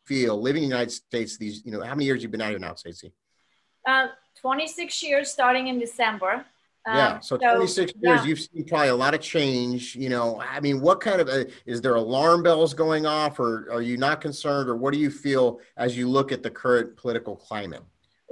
feel 0.06 0.40
living 0.40 0.64
in 0.64 0.70
the 0.70 0.76
United 0.76 0.92
States? 0.92 1.38
These 1.38 1.66
you 1.66 1.72
know 1.72 1.82
how 1.82 1.96
many 1.96 2.06
years 2.06 2.22
you've 2.22 2.32
been 2.32 2.42
out 2.42 2.52
here 2.52 2.60
now, 2.60 2.74
Tsitsi? 2.74 3.12
Uh, 3.88 4.08
26 4.40 5.04
years 5.04 5.32
starting 5.32 5.68
in 5.68 5.80
December. 5.80 6.46
Um, 6.86 6.98
yeah, 6.98 7.20
so, 7.22 7.38
so 7.42 7.56
26 7.56 7.78
years, 7.78 7.94
yeah. 8.02 8.24
you've 8.24 8.40
seen 8.40 8.66
probably 8.66 8.90
a 8.90 8.96
lot 8.96 9.14
of 9.14 9.22
change. 9.22 9.96
You 9.96 10.10
know, 10.10 10.42
I 10.42 10.60
mean, 10.60 10.80
what 10.80 11.02
kind 11.02 11.22
of 11.22 11.28
uh, 11.30 11.46
is 11.66 11.82
there 11.82 11.96
alarm 11.96 12.44
bells 12.44 12.74
going 12.74 13.06
off, 13.06 13.40
or 13.40 13.68
are 13.72 13.82
you 13.82 13.98
not 13.98 14.22
concerned, 14.22 14.70
or 14.70 14.76
what 14.76 14.94
do 14.94 15.00
you 15.00 15.10
feel 15.10 15.60
as 15.78 15.98
you 15.98 16.08
look 16.08 16.32
at 16.32 16.44
the 16.44 16.52
current 16.52 16.96
political 16.98 17.36
climate? 17.36 17.82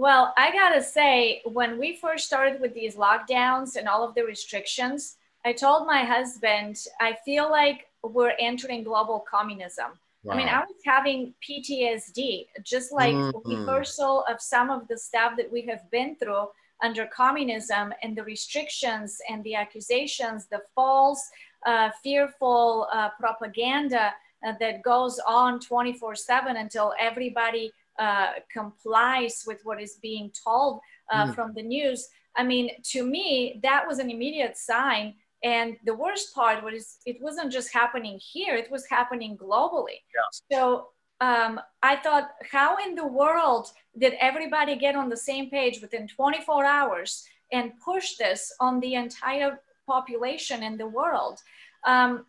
Well, 0.01 0.33
I 0.35 0.51
gotta 0.51 0.81
say, 0.81 1.43
when 1.45 1.77
we 1.77 1.95
first 1.95 2.25
started 2.25 2.59
with 2.59 2.73
these 2.73 2.95
lockdowns 2.95 3.75
and 3.75 3.87
all 3.87 4.03
of 4.03 4.15
the 4.15 4.23
restrictions, 4.23 5.17
I 5.45 5.53
told 5.53 5.85
my 5.85 6.03
husband, 6.03 6.75
I 6.99 7.19
feel 7.23 7.51
like 7.51 7.85
we're 8.01 8.33
entering 8.39 8.83
global 8.83 9.23
communism. 9.29 9.91
Wow. 10.23 10.33
I 10.33 10.37
mean, 10.37 10.47
I 10.47 10.61
was 10.61 10.73
having 10.83 11.35
PTSD, 11.47 12.47
just 12.63 12.91
like 12.91 13.13
mm-hmm. 13.13 13.47
reversal 13.47 14.25
of 14.27 14.41
some 14.41 14.71
of 14.71 14.87
the 14.87 14.97
stuff 14.97 15.33
that 15.37 15.51
we 15.51 15.61
have 15.67 15.83
been 15.91 16.15
through 16.15 16.47
under 16.81 17.05
communism 17.05 17.93
and 18.01 18.17
the 18.17 18.23
restrictions 18.23 19.19
and 19.29 19.43
the 19.43 19.53
accusations, 19.53 20.47
the 20.47 20.63
false, 20.73 21.29
uh, 21.67 21.91
fearful 22.03 22.87
uh, 22.91 23.09
propaganda 23.19 24.13
uh, 24.43 24.53
that 24.59 24.81
goes 24.81 25.19
on 25.27 25.59
24 25.59 26.15
7 26.15 26.57
until 26.57 26.91
everybody 26.99 27.71
complies 28.51 29.43
with 29.45 29.59
what 29.63 29.81
is 29.81 29.97
being 30.01 30.31
told 30.43 30.79
uh, 31.11 31.27
mm. 31.27 31.35
from 31.35 31.53
the 31.53 31.63
news. 31.63 32.07
I 32.35 32.43
mean, 32.43 32.71
to 32.91 33.03
me, 33.03 33.59
that 33.63 33.87
was 33.87 33.99
an 33.99 34.09
immediate 34.09 34.57
sign. 34.57 35.15
And 35.43 35.77
the 35.85 35.95
worst 35.95 36.33
part 36.35 36.63
was 36.63 36.97
it 37.05 37.17
wasn't 37.21 37.51
just 37.51 37.73
happening 37.73 38.19
here, 38.21 38.55
it 38.55 38.71
was 38.71 38.85
happening 38.87 39.37
globally. 39.37 39.99
Yeah. 40.15 40.29
So 40.51 40.87
um, 41.19 41.59
I 41.83 41.95
thought, 41.97 42.29
how 42.51 42.77
in 42.77 42.95
the 42.95 43.07
world 43.07 43.67
did 43.97 44.13
everybody 44.19 44.75
get 44.75 44.95
on 44.95 45.09
the 45.09 45.17
same 45.17 45.49
page 45.49 45.81
within 45.81 46.07
24 46.07 46.65
hours 46.65 47.23
and 47.51 47.73
push 47.83 48.15
this 48.17 48.53
on 48.59 48.79
the 48.79 48.95
entire 48.95 49.59
population 49.87 50.63
in 50.63 50.77
the 50.77 50.87
world? 50.87 51.39
Um, 51.85 52.25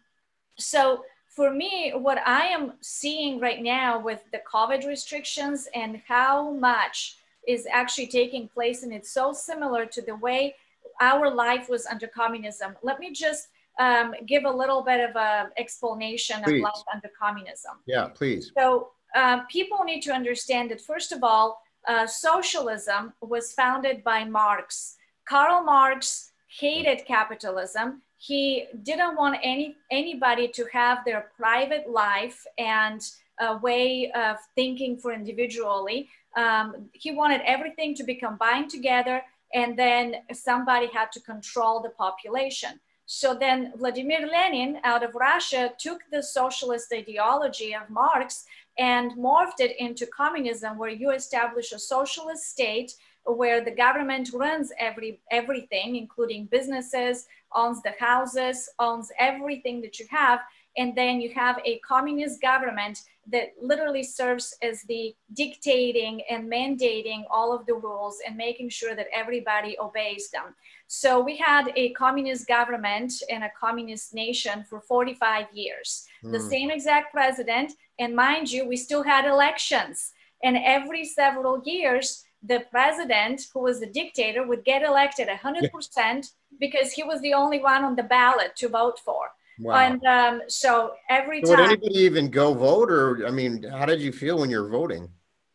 so 0.59 1.05
for 1.35 1.51
me, 1.51 1.93
what 1.95 2.19
I 2.27 2.47
am 2.47 2.75
seeing 2.81 3.41
right 3.41 3.63
now 3.63 3.99
with 3.99 4.21
the 4.33 4.41
COVID 4.53 4.87
restrictions 4.87 5.69
and 5.75 6.01
how 6.07 6.51
much 6.51 7.17
is 7.49 7.67
actually 7.71 8.07
taking 8.07 8.49
place, 8.49 8.83
and 8.83 8.93
it's 8.93 9.11
so 9.11 9.33
similar 9.33 9.87
to 9.87 10.03
the 10.03 10.15
way 10.17 10.55
our 11.01 11.35
life 11.35 11.69
was 11.69 11.87
under 11.87 12.07
communism. 12.07 12.77
Let 12.83 13.01
me 13.01 13.13
just 13.13 13.49
um, 13.79 14.15
give 14.27 14.45
a 14.45 14.51
little 14.51 14.83
bit 14.83 15.01
of 15.09 15.17
an 15.17 15.51
explanation 15.57 16.43
please. 16.45 16.57
of 16.57 16.63
life 16.63 16.85
under 16.93 17.11
communism. 17.19 17.79
Yeah, 17.87 18.09
please. 18.09 18.53
So 18.57 18.91
uh, 19.17 19.41
people 19.51 19.85
need 19.85 20.03
to 20.03 20.13
understand 20.13 20.71
that, 20.71 20.81
first 20.83 21.13
of 21.13 21.25
all, 21.25 21.63
uh, 21.89 22.07
socialism 22.07 23.15
was 23.23 23.53
founded 23.53 24.05
by 24.05 24.25
Marx. 24.25 24.97
Karl 25.25 25.63
Marx 25.65 26.32
hated 26.61 27.05
capitalism 27.07 28.03
he 28.23 28.67
didn't 28.85 29.17
want 29.17 29.37
any 29.43 29.77
anybody 29.91 30.47
to 30.47 30.65
have 30.73 30.99
their 31.05 31.33
private 31.37 31.91
life 31.91 32.47
and 32.57 33.01
a 33.41 33.57
way 33.57 34.13
of 34.13 34.37
thinking 34.55 34.97
for 34.97 35.13
individually. 35.13 36.09
Um, 36.37 36.89
he 36.93 37.11
wanted 37.11 37.41
everything 37.45 37.97
to 37.97 38.05
be 38.05 38.15
combined 38.15 38.71
together, 38.71 39.23
and 39.53 39.77
then 39.77 40.17
somebody 40.33 40.87
had 40.87 41.11
to 41.13 41.21
control 41.21 41.83
the 41.83 41.91
population. 41.91 42.79
So 43.07 43.35
then 43.35 43.73
Vladimir 43.77 44.25
Lenin 44.29 44.79
out 44.85 45.03
of 45.03 45.17
Russia 45.17 45.73
took 45.77 46.01
the 46.13 46.23
socialist 46.23 46.93
ideology 46.95 47.75
of 47.75 47.91
Marx 47.91 48.45
and 48.79 49.11
morphed 49.17 49.59
it 49.59 49.75
into 49.81 50.07
communism, 50.07 50.79
where 50.79 50.91
you 50.91 51.11
establish 51.11 51.73
a 51.73 51.79
socialist 51.81 52.45
state 52.49 52.93
where 53.25 53.65
the 53.65 53.71
government 53.71 54.31
runs 54.33 54.73
every 54.79 55.21
everything, 55.31 55.97
including 55.97 56.47
businesses, 56.47 57.27
owns 57.55 57.83
the 57.83 57.95
houses, 57.99 58.69
owns 58.79 59.11
everything 59.19 59.81
that 59.83 59.99
you 59.99 60.07
have, 60.11 60.41
and 60.77 60.97
then 60.97 61.21
you 61.21 61.31
have 61.35 61.61
a 61.65 61.79
communist 61.81 62.41
government 62.41 63.03
that 63.31 63.53
literally 63.61 64.03
serves 64.03 64.57
as 64.63 64.83
the 64.85 65.15
dictating 65.35 66.23
and 66.29 66.51
mandating 66.51 67.23
all 67.31 67.55
of 67.55 67.65
the 67.67 67.75
rules 67.75 68.19
and 68.27 68.37
making 68.37 68.69
sure 68.69 68.97
that 68.97 69.07
everybody 69.15 69.79
obeys 69.79 70.31
them. 70.31 70.55
So 70.89 71.21
we 71.21 71.37
had 71.37 71.73
a 71.77 71.93
communist 71.93 72.49
government 72.49 73.13
and 73.31 73.45
a 73.45 73.53
communist 73.59 74.13
nation 74.13 74.65
for 74.69 74.81
45 74.81 75.47
years. 75.53 76.07
Mm. 76.25 76.33
The 76.33 76.39
hmm. 76.39 76.49
same 76.49 76.71
exact 76.71 77.13
president, 77.13 77.73
and 77.99 78.17
mind 78.17 78.51
you, 78.51 78.67
we 78.67 78.77
still 78.77 79.03
had 79.03 79.25
elections. 79.25 80.13
And 80.43 80.57
every 80.57 81.05
several 81.05 81.63
years, 81.65 82.22
the 82.43 82.65
president, 82.71 83.43
who 83.53 83.61
was 83.61 83.81
the 83.81 83.87
dictator, 83.87 84.47
would 84.47 84.65
get 84.65 84.83
elected 84.83 85.29
100% 85.29 86.27
because 86.59 86.93
he 86.93 87.03
was 87.05 87.21
the 87.21 87.35
only 87.35 87.61
one 87.61 87.85
on 87.85 87.97
the 87.97 88.03
ballot 88.03 88.57
to 88.57 88.69
vote 88.69 88.99
for. 89.05 89.31
Wow. 89.59 89.77
And 89.77 90.05
um, 90.05 90.43
so 90.49 90.93
every 91.09 91.45
so 91.45 91.55
time. 91.55 91.69
Would 91.69 91.73
anybody 91.73 91.99
even 92.01 92.31
go 92.31 92.55
vote, 92.55 92.91
or 92.91 93.27
I 93.27 93.31
mean, 93.31 93.63
how 93.63 93.87
did 93.87 94.01
you 94.01 94.13
feel 94.13 94.39
when 94.39 94.51
you're 94.51 94.69
voting? 94.69 95.09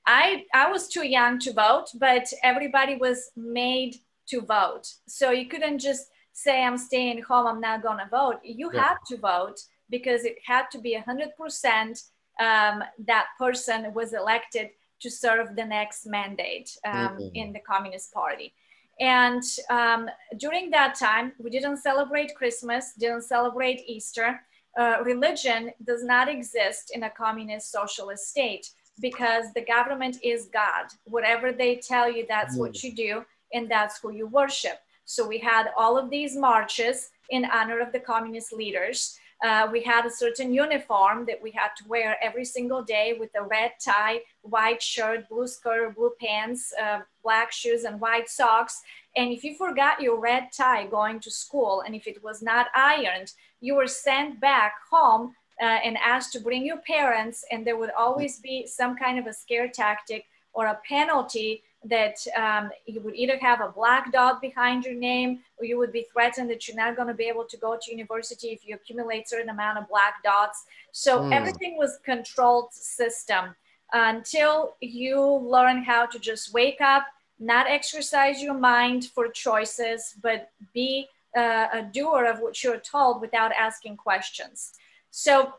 I 0.06 0.46
I 0.54 0.72
was 0.72 0.88
too 0.88 1.06
young 1.06 1.40
to 1.40 1.54
vote, 1.54 1.88
but 1.96 2.26
everybody 2.44 2.96
was 2.96 3.32
made 3.36 3.98
to 4.30 4.42
vote. 4.42 4.88
So 5.08 5.32
you 5.32 5.48
couldn't 5.48 5.80
just 5.80 6.08
say 6.32 6.64
I'm 6.64 6.78
staying 6.78 7.24
home, 7.24 7.48
I'm 7.48 7.60
not 7.60 7.84
gonna 7.84 8.08
vote. 8.10 8.40
You 8.44 8.72
yeah. 8.74 8.84
had 8.84 8.98
to 9.08 9.18
vote 9.18 9.60
because 9.90 10.24
it 10.24 10.38
had 10.46 10.66
to 10.72 10.80
be 10.80 10.94
hundred 10.94 11.32
percent 11.38 12.00
um, 12.40 12.84
that 13.08 13.28
person 13.38 13.94
was 13.94 14.14
elected 14.14 14.70
to 15.00 15.10
serve 15.10 15.56
the 15.56 15.66
next 15.66 16.06
mandate 16.06 16.78
um, 16.86 16.94
mm-hmm. 16.94 17.36
in 17.36 17.54
the 17.54 17.60
Communist 17.60 18.14
Party. 18.14 18.54
And 19.00 19.44
um, 19.70 20.10
during 20.38 20.72
that 20.72 20.96
time, 20.96 21.34
we 21.38 21.50
didn't 21.50 21.78
celebrate 21.78 22.36
Christmas, 22.36 22.94
didn't 22.98 23.24
celebrate 23.24 23.84
Easter. 23.86 24.40
Uh, 24.78 24.98
religion 25.04 25.72
does 25.84 26.04
not 26.04 26.28
exist 26.28 26.92
in 26.94 27.04
a 27.04 27.10
communist 27.10 27.72
socialist 27.72 28.30
state 28.30 28.72
because 29.00 29.46
the 29.54 29.66
government 29.66 30.18
is 30.24 30.50
God. 30.52 30.86
Whatever 31.06 31.52
they 31.52 31.76
tell 31.76 32.12
you, 32.12 32.26
that's 32.28 32.56
mm. 32.56 32.60
what 32.60 32.84
you 32.84 32.94
do, 32.96 33.26
and 33.54 33.70
that's 33.70 34.00
who 34.00 34.12
you 34.12 34.28
worship. 34.28 34.80
So 35.06 35.28
we 35.28 35.38
had 35.38 35.68
all 35.78 35.98
of 35.98 36.10
these 36.10 36.36
marches 36.36 37.10
in 37.30 37.46
honor 37.46 37.80
of 37.80 37.92
the 37.92 38.00
communist 38.00 38.52
leaders. 38.52 39.18
Uh, 39.44 39.68
we 39.72 39.84
had 39.84 40.06
a 40.06 40.10
certain 40.10 40.52
uniform 40.52 41.26
that 41.28 41.42
we 41.42 41.52
had 41.52 41.70
to 41.78 41.88
wear 41.88 42.18
every 42.24 42.46
single 42.46 42.82
day 42.82 43.16
with 43.20 43.30
a 43.36 43.44
red 43.44 43.72
tie, 43.84 44.20
white 44.42 44.82
shirt, 44.82 45.30
blue 45.30 45.48
skirt, 45.48 45.96
blue 45.96 46.12
pants, 46.20 46.74
uh, 46.82 47.00
black 47.24 47.52
shoes, 47.52 47.84
and 47.84 48.02
white 48.02 48.30
socks. 48.30 48.82
And 49.16 49.32
if 49.32 49.44
you 49.44 49.56
forgot 49.56 50.02
your 50.02 50.20
red 50.20 50.50
tie 50.52 50.88
going 50.88 51.20
to 51.20 51.32
school, 51.32 51.82
and 51.86 51.94
if 51.94 52.08
it 52.08 52.24
was 52.24 52.42
not 52.42 52.68
ironed, 52.76 53.32
you 53.62 53.76
were 53.76 53.88
sent 53.88 54.40
back 54.40 54.74
home 54.90 55.34
uh, 55.62 55.66
and 55.66 55.98
asked 55.98 56.34
to 56.34 56.40
bring 56.40 56.66
your 56.66 56.78
parents, 56.78 57.46
and 57.52 57.66
there 57.66 57.78
would 57.78 57.92
always 57.92 58.40
be 58.40 58.66
some 58.66 58.96
kind 58.96 59.20
of 59.20 59.28
a 59.28 59.34
scare 59.34 59.68
tactic 59.68 60.26
or 60.54 60.68
a 60.68 60.80
penalty 60.88 61.64
that 61.90 62.18
um, 62.36 62.70
you 62.86 63.02
would 63.02 63.16
either 63.16 63.38
have 63.40 63.62
a 63.62 63.70
black 63.70 64.12
dot 64.12 64.42
behind 64.42 64.86
your 64.86 64.96
name 64.96 65.40
or 65.58 65.66
you 65.66 65.78
would 65.78 65.92
be 65.92 66.06
threatened 66.12 66.50
that 66.50 66.68
you're 66.68 66.78
not 66.78 66.96
going 66.96 67.08
to 67.08 67.14
be 67.14 67.26
able 67.26 67.46
to 67.46 67.58
go 67.58 67.78
to 67.82 67.92
university 67.92 68.50
if 68.50 68.66
you 68.66 68.76
accumulate 68.76 69.30
certain 69.30 69.50
amount 69.50 69.78
of 69.78 69.88
black 69.88 70.24
dots. 70.24 70.66
So 70.92 71.22
mm. 71.22 71.34
everything 71.34 71.78
was 71.78 72.00
controlled 72.04 72.74
system 72.74 73.56
until 73.94 74.76
you 74.82 75.22
learn 75.22 75.84
how 75.84 76.06
to 76.06 76.20
just 76.20 76.54
wake 76.54 76.82
up 76.82 77.08
not 77.40 77.70
exercise 77.70 78.42
your 78.42 78.54
mind 78.54 79.06
for 79.06 79.28
choices 79.28 80.16
but 80.22 80.50
be 80.74 81.08
uh, 81.36 81.68
a 81.72 81.82
doer 81.94 82.26
of 82.26 82.40
what 82.40 82.64
you're 82.64 82.80
told 82.80 83.22
without 83.22 83.52
asking 83.54 83.98
questions. 83.98 84.74
So 85.12 85.54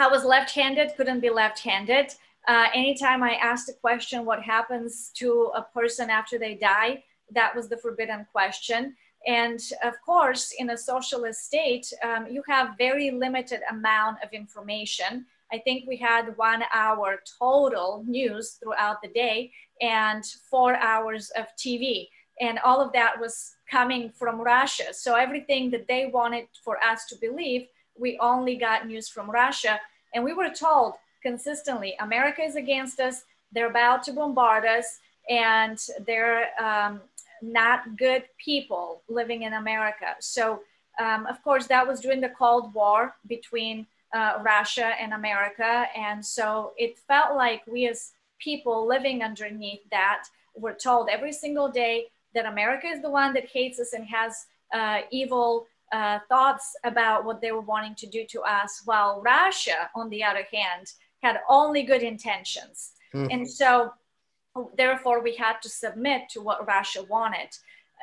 i 0.00 0.06
was 0.06 0.24
left-handed 0.24 0.92
couldn't 0.96 1.20
be 1.20 1.30
left-handed 1.30 2.14
uh, 2.48 2.68
anytime 2.74 3.22
I 3.22 3.34
asked 3.34 3.68
a 3.68 3.74
question, 3.74 4.24
what 4.24 4.42
happens 4.42 5.10
to 5.16 5.52
a 5.54 5.62
person 5.62 6.08
after 6.08 6.38
they 6.38 6.54
die, 6.54 7.04
that 7.34 7.54
was 7.54 7.68
the 7.68 7.76
forbidden 7.76 8.26
question. 8.32 8.96
And 9.26 9.60
of 9.84 9.94
course, 10.04 10.54
in 10.58 10.70
a 10.70 10.76
socialist 10.78 11.44
state, 11.44 11.92
um, 12.02 12.26
you 12.30 12.42
have 12.48 12.78
very 12.78 13.10
limited 13.10 13.60
amount 13.70 14.16
of 14.24 14.32
information. 14.32 15.26
I 15.52 15.58
think 15.58 15.86
we 15.86 15.98
had 15.98 16.36
one 16.38 16.62
hour 16.72 17.18
total 17.38 18.02
news 18.06 18.52
throughout 18.52 19.02
the 19.02 19.08
day 19.08 19.52
and 19.82 20.24
four 20.50 20.74
hours 20.76 21.30
of 21.36 21.46
TV. 21.58 22.08
And 22.40 22.58
all 22.60 22.80
of 22.80 22.92
that 22.94 23.20
was 23.20 23.56
coming 23.70 24.10
from 24.10 24.40
Russia. 24.40 24.94
So 24.94 25.16
everything 25.16 25.70
that 25.72 25.86
they 25.86 26.06
wanted 26.06 26.46
for 26.64 26.82
us 26.82 27.04
to 27.06 27.16
believe, 27.16 27.66
we 27.98 28.18
only 28.20 28.56
got 28.56 28.86
news 28.86 29.08
from 29.08 29.30
Russia. 29.30 29.78
And 30.14 30.24
we 30.24 30.32
were 30.32 30.50
told 30.50 30.94
consistently 31.22 31.96
America 32.00 32.42
is 32.42 32.56
against 32.56 33.00
us, 33.00 33.22
they're 33.52 33.70
about 33.70 34.02
to 34.04 34.12
bombard 34.12 34.64
us, 34.64 34.98
and 35.28 35.78
they're 36.06 36.48
um, 36.62 37.00
not 37.42 37.96
good 37.96 38.24
people 38.38 39.02
living 39.08 39.42
in 39.42 39.54
America. 39.54 40.14
So, 40.20 40.60
um, 40.98 41.26
of 41.26 41.42
course, 41.42 41.66
that 41.66 41.86
was 41.86 42.00
during 42.00 42.20
the 42.20 42.30
Cold 42.30 42.74
War 42.74 43.14
between 43.26 43.86
uh, 44.14 44.38
Russia 44.42 44.92
and 45.00 45.12
America. 45.12 45.86
And 45.96 46.24
so 46.24 46.72
it 46.76 46.98
felt 46.98 47.36
like 47.36 47.62
we 47.66 47.86
as 47.88 48.12
people 48.38 48.86
living 48.86 49.22
underneath 49.22 49.80
that 49.90 50.24
were 50.56 50.72
told 50.72 51.08
every 51.08 51.32
single 51.32 51.68
day 51.68 52.06
that 52.34 52.46
America 52.46 52.86
is 52.86 53.02
the 53.02 53.10
one 53.10 53.32
that 53.34 53.46
hates 53.46 53.78
us 53.78 53.92
and 53.92 54.06
has 54.06 54.46
uh, 54.72 55.00
evil 55.10 55.66
uh, 55.92 56.18
thoughts 56.28 56.76
about 56.84 57.24
what 57.24 57.40
they 57.40 57.52
were 57.52 57.60
wanting 57.60 57.94
to 57.94 58.06
do 58.06 58.24
to 58.26 58.42
us, 58.42 58.82
while 58.84 59.22
Russia, 59.22 59.88
on 59.94 60.10
the 60.10 60.22
other 60.22 60.46
hand, 60.52 60.92
had 61.22 61.38
only 61.48 61.82
good 61.82 62.02
intentions. 62.02 62.92
Mm. 63.14 63.32
And 63.32 63.50
so, 63.50 63.92
therefore, 64.76 65.22
we 65.22 65.34
had 65.36 65.60
to 65.62 65.68
submit 65.68 66.28
to 66.30 66.40
what 66.40 66.66
Russia 66.66 67.04
wanted. 67.08 67.48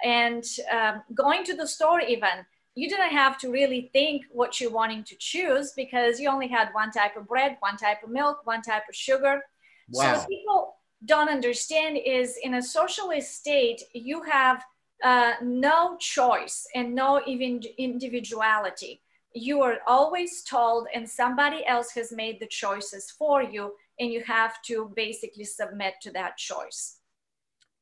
And 0.04 0.44
um, 0.72 1.04
going 1.14 1.44
to 1.46 1.56
the 1.56 1.68
store, 1.68 2.02
even, 2.02 2.46
you 2.76 2.90
didn't 2.90 3.12
have 3.12 3.38
to 3.40 3.52
really 3.52 3.90
think 3.94 4.26
what 4.32 4.60
you're 4.60 4.72
wanting 4.72 5.04
to 5.06 5.16
choose 5.18 5.72
because 5.76 6.20
you 6.20 6.30
only 6.30 6.48
had 6.48 6.70
one 6.74 6.92
type 6.92 7.16
of 7.16 7.28
bread, 7.28 7.58
one 7.62 7.78
type 7.78 8.04
of 8.04 8.10
milk, 8.10 8.42
one 8.44 8.62
type 8.62 8.84
of 8.90 8.96
sugar. 8.96 9.42
Wow. 9.90 10.04
So, 10.04 10.20
what 10.20 10.30
people 10.30 10.76
don't 11.06 11.30
understand 11.30 11.98
is 12.04 12.38
in 12.44 12.56
a 12.56 12.62
socialist 12.62 13.36
state, 13.36 13.82
you 13.94 14.24
have 14.24 14.64
uh, 15.04 15.34
no 15.42 15.98
choice 15.98 16.68
and 16.74 16.96
no 16.96 17.22
even 17.28 17.62
individuality 17.78 19.02
you 19.36 19.62
are 19.62 19.78
always 19.86 20.44
told 20.44 20.88
and 20.94 21.08
somebody 21.08 21.66
else 21.66 21.92
has 21.92 22.12
made 22.12 22.40
the 22.40 22.48
choices 22.48 23.12
for 23.12 23.44
you 23.44 23.74
and 24.00 24.12
you 24.12 24.24
have 24.24 24.62
to 24.64 24.92
basically 24.96 25.44
submit 25.44 25.96
to 26.02 26.12
that 26.12 26.38
choice 26.38 27.00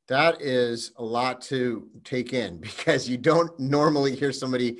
that 0.07 0.41
is 0.41 0.91
a 0.97 1.03
lot 1.03 1.41
to 1.41 1.87
take 2.03 2.33
in 2.33 2.57
because 2.61 3.07
you 3.07 3.17
don't 3.17 3.57
normally 3.59 4.15
hear 4.15 4.31
somebody 4.31 4.79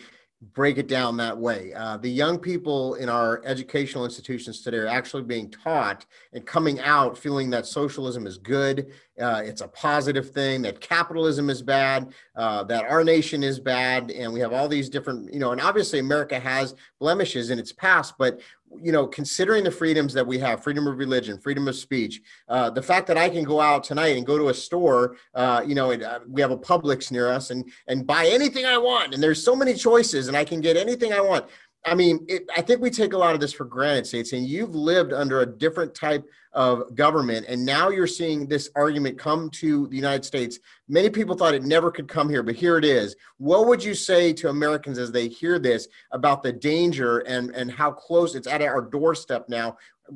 break 0.52 0.78
it 0.78 0.88
down 0.88 1.16
that 1.18 1.38
way. 1.38 1.74
Uh, 1.74 1.96
the 1.98 2.10
young 2.10 2.38
people 2.38 2.96
in 2.96 3.08
our 3.08 3.42
educational 3.46 4.04
institutions 4.04 4.62
today 4.62 4.78
are 4.78 4.88
actually 4.88 5.24
being 5.24 5.50
taught 5.50 6.06
and 6.34 6.46
coming 6.46 6.82
out 6.82 7.18
feeling 7.18 7.50
that 7.50 7.66
socialism 7.66 8.28
is 8.28 8.38
good, 8.38 8.92
uh, 9.22 9.42
it's 9.44 9.62
a 9.62 9.68
positive 9.68 10.32
thing, 10.32 10.62
that 10.64 10.80
capitalism 10.80 11.50
is 11.50 11.62
bad, 11.62 12.14
uh, 12.36 12.64
that 12.64 12.86
our 12.86 13.04
nation 13.04 13.44
is 13.44 13.60
bad, 13.60 14.12
and 14.12 14.34
we 14.34 14.40
have 14.40 14.54
all 14.54 14.68
these 14.68 14.90
different, 14.90 15.32
you 15.34 15.40
know, 15.40 15.52
and 15.52 15.62
obviously 15.62 16.00
America 16.00 16.40
has 16.40 16.76
blemishes 17.00 17.50
in 17.50 17.60
its 17.60 17.72
past, 17.72 18.16
but 18.18 18.40
you 18.82 18.92
know, 18.92 19.06
considering 19.06 19.64
the 19.64 19.70
freedoms 19.70 20.14
that 20.14 20.26
we 20.26 20.40
have, 20.40 20.64
freedom 20.64 20.88
of 20.88 20.98
religion, 20.98 21.38
freedom 21.38 21.68
of 21.68 21.76
speech, 21.76 22.22
uh, 22.50 22.72
the 22.72 22.82
fact 22.82 23.06
that 23.06 23.18
I 23.18 23.30
can 23.30 23.44
go 23.44 23.62
out 23.62 23.84
tonight 23.84 24.18
and 24.18 24.26
go 24.26 24.38
to 24.38 24.50
a 24.50 24.54
store, 24.54 25.16
uh, 25.36 25.62
you 25.64 25.76
know, 25.76 25.92
and, 25.92 26.02
uh, 26.02 26.22
we 26.28 26.42
have 26.42 26.50
a 26.50 26.58
Publix 26.58 27.12
near 27.12 27.30
us 27.30 27.52
and 27.52 27.70
and 27.88 28.08
buy 28.08 28.26
anything 28.26 28.66
I 28.66 28.78
want, 28.78 29.14
and 29.14 29.22
there's 29.22 29.44
so 29.44 29.56
many 29.56 29.76
choices, 29.76 30.28
and 30.28 30.36
I 30.36 30.44
can 30.44 30.60
get 30.60 30.76
anything 30.76 31.14
I 31.14 31.22
want. 31.22 31.46
I 31.86 31.96
mean, 31.96 32.26
it, 32.30 32.44
I 32.56 32.62
think 32.62 32.82
we 32.82 32.90
take 32.90 33.12
a 33.12 33.18
lot 33.18 33.34
of 33.34 33.42
this 33.42 33.52
for 33.52 33.66
granted, 33.66 34.06
Tsitsi, 34.06 34.38
and 34.38 34.48
you've 34.48 34.74
lived 34.74 35.12
under 35.12 35.42
a 35.42 35.46
different 35.46 35.94
type 35.94 36.26
of 36.54 36.96
government, 36.96 37.46
and 37.50 37.66
now 37.66 37.90
you're 37.90 38.08
seeing 38.08 38.48
this 38.48 38.70
argument 38.76 39.20
come 39.20 39.50
to 39.50 39.88
the 39.88 39.96
United 39.96 40.24
States. 40.24 40.60
Many 40.88 41.10
people 41.10 41.36
thought 41.36 41.54
it 41.54 41.64
never 41.64 41.92
could 41.92 42.08
come 42.08 42.30
here, 42.30 42.42
but 42.42 42.56
here 42.56 42.78
it 42.78 42.86
is. 42.86 43.18
What 43.38 43.68
would 43.68 43.84
you 43.84 43.96
say 43.96 44.32
to 44.34 44.50
Americans 44.50 44.98
as 44.98 45.12
they 45.12 45.28
hear 45.28 45.60
this 45.60 45.90
about 46.12 46.42
the 46.42 46.54
danger 46.54 47.20
and 47.20 47.50
and 47.52 47.70
how 47.70 47.92
close 47.92 48.36
it's 48.36 48.48
at 48.48 48.62
our 48.62 48.82
doorstep 48.82 49.50
now? 49.50 49.76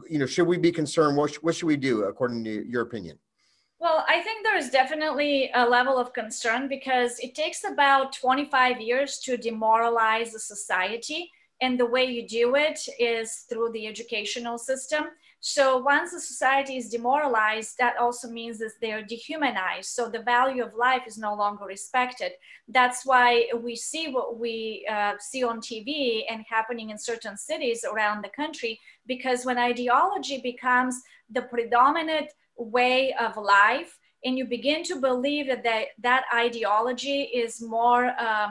You 0.10 0.19
know, 0.19 0.25
should 0.25 0.47
we 0.47 0.58
be 0.58 0.71
concerned? 0.71 1.17
What, 1.17 1.36
what 1.43 1.56
should 1.56 1.67
we 1.67 1.77
do, 1.77 2.03
according 2.03 2.45
to 2.45 2.65
your 2.67 2.84
opinion? 2.84 3.17
Well, 3.80 4.06
I 4.08 4.21
think 4.21 4.43
there 4.43 4.58
is 4.58 4.69
definitely 4.69 5.51
a 5.53 5.67
level 5.67 5.97
of 5.97 6.13
concern 6.13 6.67
because 6.67 7.19
it 7.19 7.36
takes 7.36 7.63
about 7.63 8.13
25 8.13 8.82
years 8.82 9.19
to 9.19 9.38
demoralize 9.38 10.34
a 10.34 10.39
society 10.39 11.32
and 11.62 11.80
the 11.80 11.86
way 11.86 12.06
you 12.06 12.28
do 12.28 12.56
it 12.56 12.80
is 13.00 13.46
through 13.50 13.72
the 13.72 13.88
educational 13.88 14.58
system. 14.58 15.06
So 15.39 15.78
once 15.78 16.13
a 16.13 16.20
society 16.20 16.78
is 16.78 16.89
demoralized, 16.89 17.78
that 17.78 17.98
also 17.98 18.28
means 18.28 18.58
that 18.60 18.74
they 18.82 18.91
are 18.91 19.04
dehumanized. 19.04 19.89
So 19.89 20.10
the 20.10 20.24
value 20.24 20.63
of 20.63 20.74
life 20.74 21.04
is 21.08 21.17
no 21.17 21.36
longer 21.36 21.65
respected. 21.65 22.32
That's 22.67 23.06
why 23.06 23.48
we 23.56 23.76
see 23.76 24.10
what 24.10 24.39
we 24.39 24.88
uh, 24.91 25.13
see 25.20 25.43
on 25.43 25.62
TV 25.62 26.24
and 26.30 26.43
happening 26.50 26.89
in 26.89 26.98
certain 26.98 27.38
cities 27.38 27.86
around 27.86 28.24
the 28.24 28.30
country, 28.30 28.80
because 29.06 29.46
when 29.46 29.58
ideology 29.58 30.41
becomes 30.41 31.02
the 31.30 31.43
predominant 31.43 32.32
way 32.58 33.13
of 33.13 33.38
life, 33.38 33.98
and 34.26 34.38
you 34.38 34.46
begin 34.46 34.84
to 34.84 35.00
believe 35.00 35.48
that 35.48 35.63
that, 35.63 35.86
that 36.00 36.24
ideology 36.34 37.22
is 37.22 37.62
more 37.62 38.08
uh, 38.20 38.50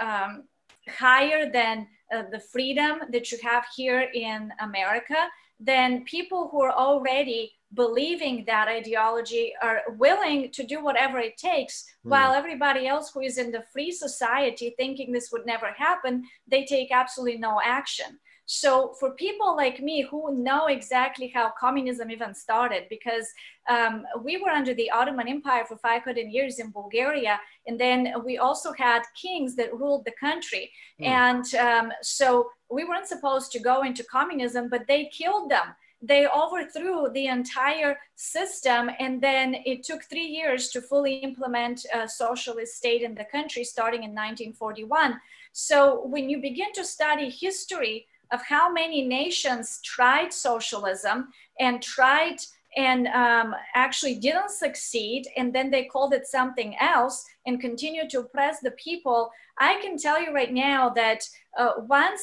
um, 0.00 0.44
higher 0.88 1.50
than 1.50 1.86
uh, 2.14 2.22
the 2.30 2.40
freedom 2.40 3.00
that 3.10 3.30
you 3.30 3.38
have 3.42 3.64
here 3.76 4.08
in 4.14 4.52
America, 4.60 5.28
then 5.60 6.04
people 6.04 6.48
who 6.50 6.62
are 6.62 6.72
already 6.72 7.52
believing 7.74 8.44
that 8.46 8.68
ideology 8.68 9.52
are 9.60 9.82
willing 9.98 10.50
to 10.52 10.64
do 10.64 10.82
whatever 10.82 11.18
it 11.18 11.36
takes 11.36 11.84
mm. 11.84 12.10
while 12.10 12.32
everybody 12.32 12.86
else 12.86 13.10
who 13.12 13.20
is 13.20 13.36
in 13.36 13.50
the 13.50 13.62
free 13.72 13.92
society 13.92 14.74
thinking 14.78 15.12
this 15.12 15.30
would 15.30 15.44
never 15.44 15.72
happen 15.76 16.24
they 16.46 16.64
take 16.64 16.90
absolutely 16.90 17.38
no 17.38 17.60
action 17.62 18.18
so 18.50 18.94
for 18.98 19.10
people 19.10 19.54
like 19.54 19.82
me 19.82 20.00
who 20.00 20.34
know 20.34 20.68
exactly 20.68 21.30
how 21.34 21.52
communism 21.60 22.10
even 22.10 22.34
started, 22.34 22.84
because 22.88 23.28
um, 23.68 24.06
we 24.24 24.38
were 24.38 24.48
under 24.48 24.72
the 24.72 24.90
Ottoman 24.90 25.28
Empire 25.28 25.66
for 25.66 25.76
500 25.76 26.16
years 26.28 26.58
in 26.58 26.70
Bulgaria, 26.70 27.38
and 27.66 27.78
then 27.78 28.14
we 28.24 28.38
also 28.38 28.72
had 28.72 29.02
kings 29.20 29.54
that 29.56 29.74
ruled 29.78 30.06
the 30.06 30.14
country. 30.18 30.72
Mm. 30.98 31.06
And 31.06 31.54
um, 31.56 31.92
so 32.00 32.48
we 32.70 32.86
weren't 32.86 33.06
supposed 33.06 33.52
to 33.52 33.58
go 33.58 33.82
into 33.82 34.02
communism, 34.02 34.70
but 34.70 34.86
they 34.88 35.10
killed 35.12 35.50
them 35.50 35.74
they 36.00 36.28
overthrew 36.28 37.08
the 37.12 37.26
entire 37.26 37.98
system 38.14 38.88
and 39.00 39.20
then 39.20 39.56
it 39.66 39.82
took 39.82 40.04
three 40.04 40.26
years 40.26 40.68
to 40.68 40.80
fully 40.80 41.16
implement 41.16 41.84
a 41.92 42.08
socialist 42.08 42.76
state 42.76 43.02
in 43.02 43.16
the 43.16 43.24
country 43.24 43.64
starting 43.64 44.04
in 44.04 44.10
1941 44.10 45.20
so 45.52 46.06
when 46.06 46.30
you 46.30 46.40
begin 46.40 46.72
to 46.72 46.84
study 46.84 47.28
history 47.28 48.06
of 48.32 48.42
how 48.42 48.70
many 48.72 49.02
nations 49.02 49.80
tried 49.82 50.32
socialism 50.32 51.28
and 51.58 51.82
tried 51.82 52.36
and 52.76 53.08
um, 53.08 53.54
actually 53.74 54.16
didn't 54.16 54.50
succeed 54.50 55.26
and 55.36 55.54
then 55.54 55.70
they 55.70 55.84
called 55.84 56.12
it 56.12 56.26
something 56.26 56.76
else 56.80 57.24
and 57.46 57.60
continued 57.60 58.10
to 58.10 58.20
oppress 58.20 58.60
the 58.60 58.70
people 58.72 59.30
i 59.58 59.80
can 59.80 59.96
tell 59.96 60.20
you 60.20 60.34
right 60.34 60.52
now 60.52 60.88
that 60.88 61.26
uh, 61.58 61.72
once 61.88 62.20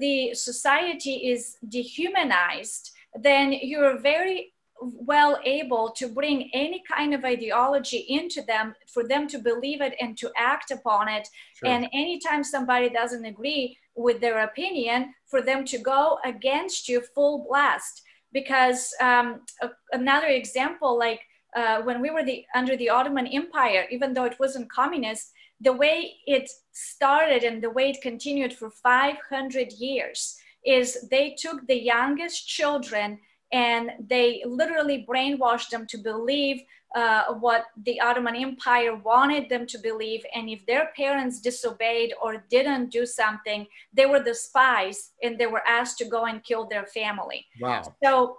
the 0.00 0.34
society 0.34 1.28
is 1.28 1.56
dehumanized 1.68 2.90
then 3.22 3.52
you're 3.52 3.98
very 3.98 4.52
well 4.82 5.38
able 5.44 5.90
to 5.90 6.08
bring 6.08 6.50
any 6.52 6.82
kind 6.90 7.14
of 7.14 7.24
ideology 7.24 8.04
into 8.08 8.42
them 8.42 8.74
for 8.92 9.06
them 9.06 9.28
to 9.28 9.38
believe 9.38 9.80
it 9.80 9.94
and 10.00 10.18
to 10.18 10.30
act 10.36 10.70
upon 10.70 11.08
it 11.08 11.28
sure. 11.54 11.68
and 11.68 11.86
anytime 11.92 12.42
somebody 12.42 12.88
doesn't 12.88 13.24
agree 13.24 13.78
with 13.96 14.20
their 14.20 14.40
opinion 14.40 15.14
for 15.26 15.40
them 15.42 15.64
to 15.64 15.78
go 15.78 16.18
against 16.24 16.88
you 16.88 17.00
full 17.14 17.46
blast. 17.48 18.02
Because 18.32 18.92
um, 19.00 19.42
a, 19.62 19.70
another 19.92 20.26
example 20.26 20.98
like 20.98 21.20
uh, 21.54 21.82
when 21.82 22.00
we 22.00 22.10
were 22.10 22.24
the, 22.24 22.44
under 22.54 22.76
the 22.76 22.90
ottoman 22.90 23.28
empire 23.28 23.86
even 23.90 24.12
though 24.12 24.24
it 24.24 24.40
wasn't 24.40 24.70
communist 24.72 25.30
the 25.60 25.72
way 25.72 26.14
it 26.26 26.50
started 26.72 27.44
and 27.44 27.62
the 27.62 27.70
way 27.70 27.90
it 27.90 28.02
continued 28.02 28.52
for 28.52 28.70
500 28.70 29.72
years 29.72 30.36
is 30.64 31.08
they 31.10 31.36
took 31.38 31.66
the 31.66 31.80
youngest 31.80 32.48
children 32.48 33.18
and 33.52 33.90
they 34.08 34.42
literally 34.46 35.06
brainwashed 35.08 35.70
them 35.70 35.86
to 35.86 35.98
believe 35.98 36.62
uh, 36.94 37.34
what 37.34 37.66
the 37.84 38.00
Ottoman 38.00 38.36
Empire 38.36 38.94
wanted 38.94 39.48
them 39.48 39.66
to 39.66 39.78
believe. 39.78 40.24
And 40.34 40.48
if 40.48 40.64
their 40.66 40.92
parents 40.96 41.40
disobeyed 41.40 42.14
or 42.22 42.44
didn't 42.48 42.90
do 42.90 43.04
something, 43.04 43.66
they 43.92 44.06
were 44.06 44.20
the 44.20 44.34
spies 44.34 45.10
and 45.22 45.38
they 45.38 45.46
were 45.46 45.66
asked 45.66 45.98
to 45.98 46.04
go 46.04 46.26
and 46.26 46.42
kill 46.44 46.68
their 46.68 46.86
family. 46.86 47.46
Wow. 47.60 47.82
So 48.02 48.38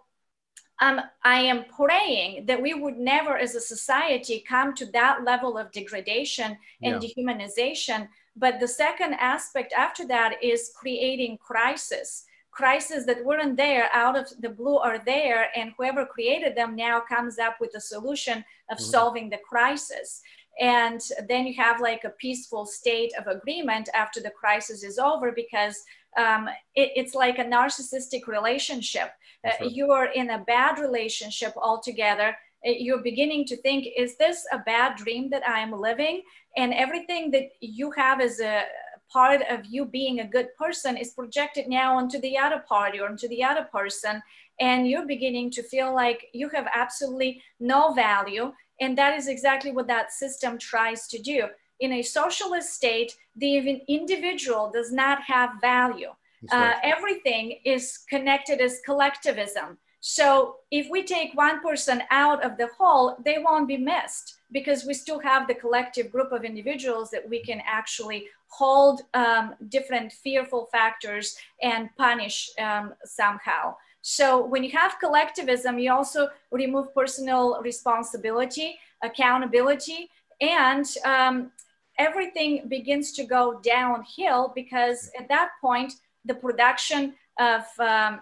um, 0.81 1.01
I 1.23 1.39
am 1.41 1.65
praying 1.65 2.45
that 2.47 2.61
we 2.61 2.73
would 2.73 2.97
never, 2.97 3.37
as 3.37 3.55
a 3.55 3.61
society, 3.61 4.43
come 4.47 4.73
to 4.75 4.85
that 4.87 5.23
level 5.23 5.57
of 5.57 5.71
degradation 5.71 6.57
and 6.81 7.01
yeah. 7.01 7.09
dehumanization. 7.09 8.07
But 8.37 8.59
the 8.59 8.67
second 8.67 9.13
aspect 9.15 9.73
after 9.73 10.05
that 10.07 10.43
is 10.43 10.71
creating 10.75 11.37
crisis 11.37 12.25
crises 12.55 13.05
that 13.05 13.23
weren't 13.23 13.57
there 13.57 13.89
out 13.93 14.17
of 14.17 14.29
the 14.39 14.49
blue 14.49 14.77
are 14.77 14.99
there 15.05 15.49
and 15.57 15.73
whoever 15.77 16.05
created 16.05 16.55
them 16.55 16.75
now 16.75 17.01
comes 17.01 17.37
up 17.37 17.57
with 17.59 17.75
a 17.75 17.81
solution 17.81 18.37
of 18.71 18.77
mm-hmm. 18.77 18.91
solving 18.91 19.29
the 19.29 19.39
crisis. 19.47 20.21
And 20.59 21.01
then 21.27 21.45
you 21.45 21.53
have 21.61 21.81
like 21.81 22.05
a 22.05 22.11
peaceful 22.11 22.65
state 22.65 23.11
of 23.19 23.27
agreement 23.27 23.89
after 23.93 24.21
the 24.21 24.29
crisis 24.29 24.83
is 24.83 24.97
over 24.97 25.33
because 25.33 25.83
um, 26.17 26.47
it, 26.75 26.91
it's 26.95 27.13
like 27.13 27.39
a 27.39 27.43
narcissistic 27.43 28.25
relationship. 28.25 29.09
Uh, 29.45 29.65
you 29.65 29.91
are 29.91 30.05
in 30.05 30.29
a 30.29 30.43
bad 30.47 30.79
relationship 30.79 31.53
altogether. 31.57 32.37
Uh, 32.65 32.71
you're 32.71 33.03
beginning 33.03 33.43
to 33.47 33.57
think 33.57 33.85
is 33.97 34.15
this 34.15 34.45
a 34.53 34.59
bad 34.59 34.95
dream 34.95 35.29
that 35.29 35.45
i 35.45 35.59
am 35.59 35.73
living? 35.73 36.21
And 36.55 36.73
everything 36.73 37.31
that 37.31 37.49
you 37.59 37.91
have 37.91 38.21
as 38.21 38.39
a 38.39 38.63
part 39.11 39.41
of 39.49 39.65
you 39.65 39.85
being 39.85 40.19
a 40.19 40.27
good 40.27 40.47
person 40.57 40.97
is 40.97 41.11
projected 41.11 41.67
now 41.67 41.97
onto 41.97 42.19
the 42.19 42.37
other 42.37 42.63
party 42.67 42.99
or 42.99 43.07
onto 43.07 43.27
the 43.27 43.43
other 43.43 43.67
person 43.71 44.21
and 44.59 44.87
you're 44.87 45.05
beginning 45.05 45.51
to 45.51 45.63
feel 45.63 45.93
like 45.93 46.27
you 46.33 46.49
have 46.49 46.67
absolutely 46.73 47.41
no 47.59 47.93
value 47.93 48.51
and 48.81 48.97
that 48.97 49.17
is 49.17 49.27
exactly 49.27 49.71
what 49.71 49.87
that 49.87 50.11
system 50.11 50.57
tries 50.57 51.07
to 51.07 51.21
do. 51.21 51.45
In 51.79 51.93
a 51.93 52.01
socialist 52.01 52.73
state 52.73 53.15
the 53.35 53.81
individual 53.87 54.71
does 54.73 54.91
not 54.91 55.21
have 55.23 55.51
value. 55.61 56.09
Uh, 56.51 56.73
everything 56.83 57.59
is 57.65 57.99
connected 58.09 58.61
as 58.61 58.79
collectivism. 58.85 59.77
So 59.99 60.57
if 60.69 60.87
we 60.91 61.03
take 61.03 61.33
one 61.33 61.61
person 61.61 62.03
out 62.11 62.45
of 62.45 62.57
the 62.57 62.69
whole 62.77 63.17
they 63.25 63.39
won't 63.39 63.67
be 63.67 63.77
missed 63.77 64.37
because 64.51 64.85
we 64.85 64.93
still 64.93 65.19
have 65.19 65.47
the 65.47 65.55
collective 65.55 66.11
group 66.11 66.31
of 66.31 66.43
individuals 66.43 67.09
that 67.09 67.27
we 67.27 67.43
can 67.43 67.61
actually 67.65 68.27
hold 68.47 69.01
um, 69.13 69.55
different 69.69 70.11
fearful 70.11 70.67
factors 70.71 71.35
and 71.61 71.89
punish 71.97 72.49
um, 72.59 72.93
somehow. 73.03 73.75
So 74.01 74.45
when 74.45 74.63
you 74.63 74.71
have 74.71 74.99
collectivism, 74.99 75.79
you 75.79 75.91
also 75.91 76.29
remove 76.51 76.93
personal 76.93 77.59
responsibility, 77.61 78.77
accountability, 79.03 80.09
and 80.41 80.85
um, 81.03 81.51
everything 81.97 82.67
begins 82.67 83.13
to 83.13 83.23
go 83.23 83.59
downhill 83.63 84.51
because 84.53 85.09
at 85.19 85.27
that 85.29 85.49
point, 85.59 85.93
the 86.23 86.35
production 86.35 87.15
of 87.39 87.63
um, 87.79 88.21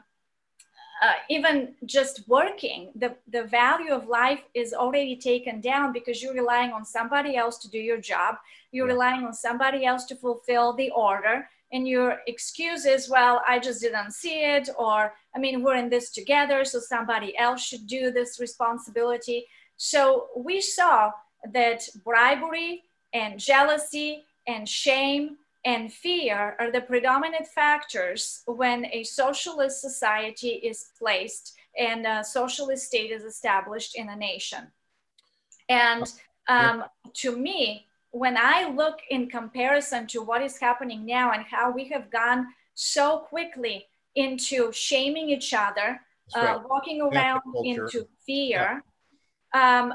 uh, 1.04 1.12
even 1.30 1.76
just 1.86 2.26
working, 2.30 2.89
the, 2.96 3.13
the 3.28 3.44
value 3.44 3.92
of 3.92 4.08
life 4.08 4.39
is 4.54 4.74
already 4.74 5.18
taken 5.18 5.60
down 5.60 5.92
because 5.92 6.24
you're 6.24 6.34
relying 6.34 6.72
on 6.72 6.86
somebody 6.86 7.36
else 7.36 7.58
to 7.58 7.70
do 7.70 7.78
your 7.78 7.98
job. 7.98 8.36
You're 8.72 8.88
relying 8.88 9.26
on 9.26 9.34
somebody 9.34 9.86
else 9.86 10.06
to 10.06 10.16
fulfill 10.16 10.72
the 10.72 10.92
order. 10.92 11.50
And 11.74 11.86
your 11.86 12.20
excuse 12.28 12.86
is, 12.86 13.10
well, 13.10 13.42
I 13.46 13.60
just 13.60 13.82
didn't 13.82 14.12
see 14.13 14.46
it, 14.46 14.70
or 14.78 15.13
I 15.36 15.39
mean, 15.39 15.62
we're 15.62 15.76
in 15.76 15.89
this 15.89 16.10
together, 16.12 16.63
so 16.63 16.80
somebody 16.80 17.38
else 17.38 17.62
should 17.62 17.86
do 17.86 18.10
this 18.10 18.39
responsibility. 18.39 19.48
So 19.76 20.28
we 20.38 20.62
saw 20.62 21.12
that 21.52 21.82
bribery 22.06 22.84
and 23.12 23.38
jealousy 23.38 24.24
and 24.48 24.70
shame 24.70 25.38
and 25.65 25.91
fear 25.91 26.56
are 26.60 26.71
the 26.71 26.82
predominant 26.82 27.47
factors 27.47 28.43
when 28.45 28.86
a 28.88 29.04
socialist 29.04 29.80
society 29.80 30.49
is 30.49 30.91
placed 30.99 31.56
and 31.78 32.06
a 32.06 32.23
socialist 32.23 32.86
state 32.86 33.12
is 33.12 33.23
established 33.23 33.95
in 33.95 34.10
a 34.10 34.15
nation. 34.15 34.67
And 35.69 36.12
um, 36.47 36.84
to 37.13 37.36
me, 37.36 37.88
when 38.12 38.38
I 38.38 38.69
look 38.69 38.99
in 39.10 39.30
comparison 39.30 40.06
to 40.08 40.21
what 40.21 40.41
is 40.41 40.58
happening 40.58 41.06
now 41.06 41.32
and 41.32 41.43
how 41.43 41.71
we 41.71 41.86
have 41.86 42.12
gone 42.12 42.47
so 42.76 43.19
quickly 43.19 43.88
into 44.15 44.71
shaming 44.71 45.30
each 45.30 45.54
other, 45.54 45.99
uh, 46.36 46.60
walking 46.69 47.02
around 47.02 47.41
into 47.63 48.08
fear, 48.26 48.84
yeah. 49.54 49.82
um, 49.82 49.93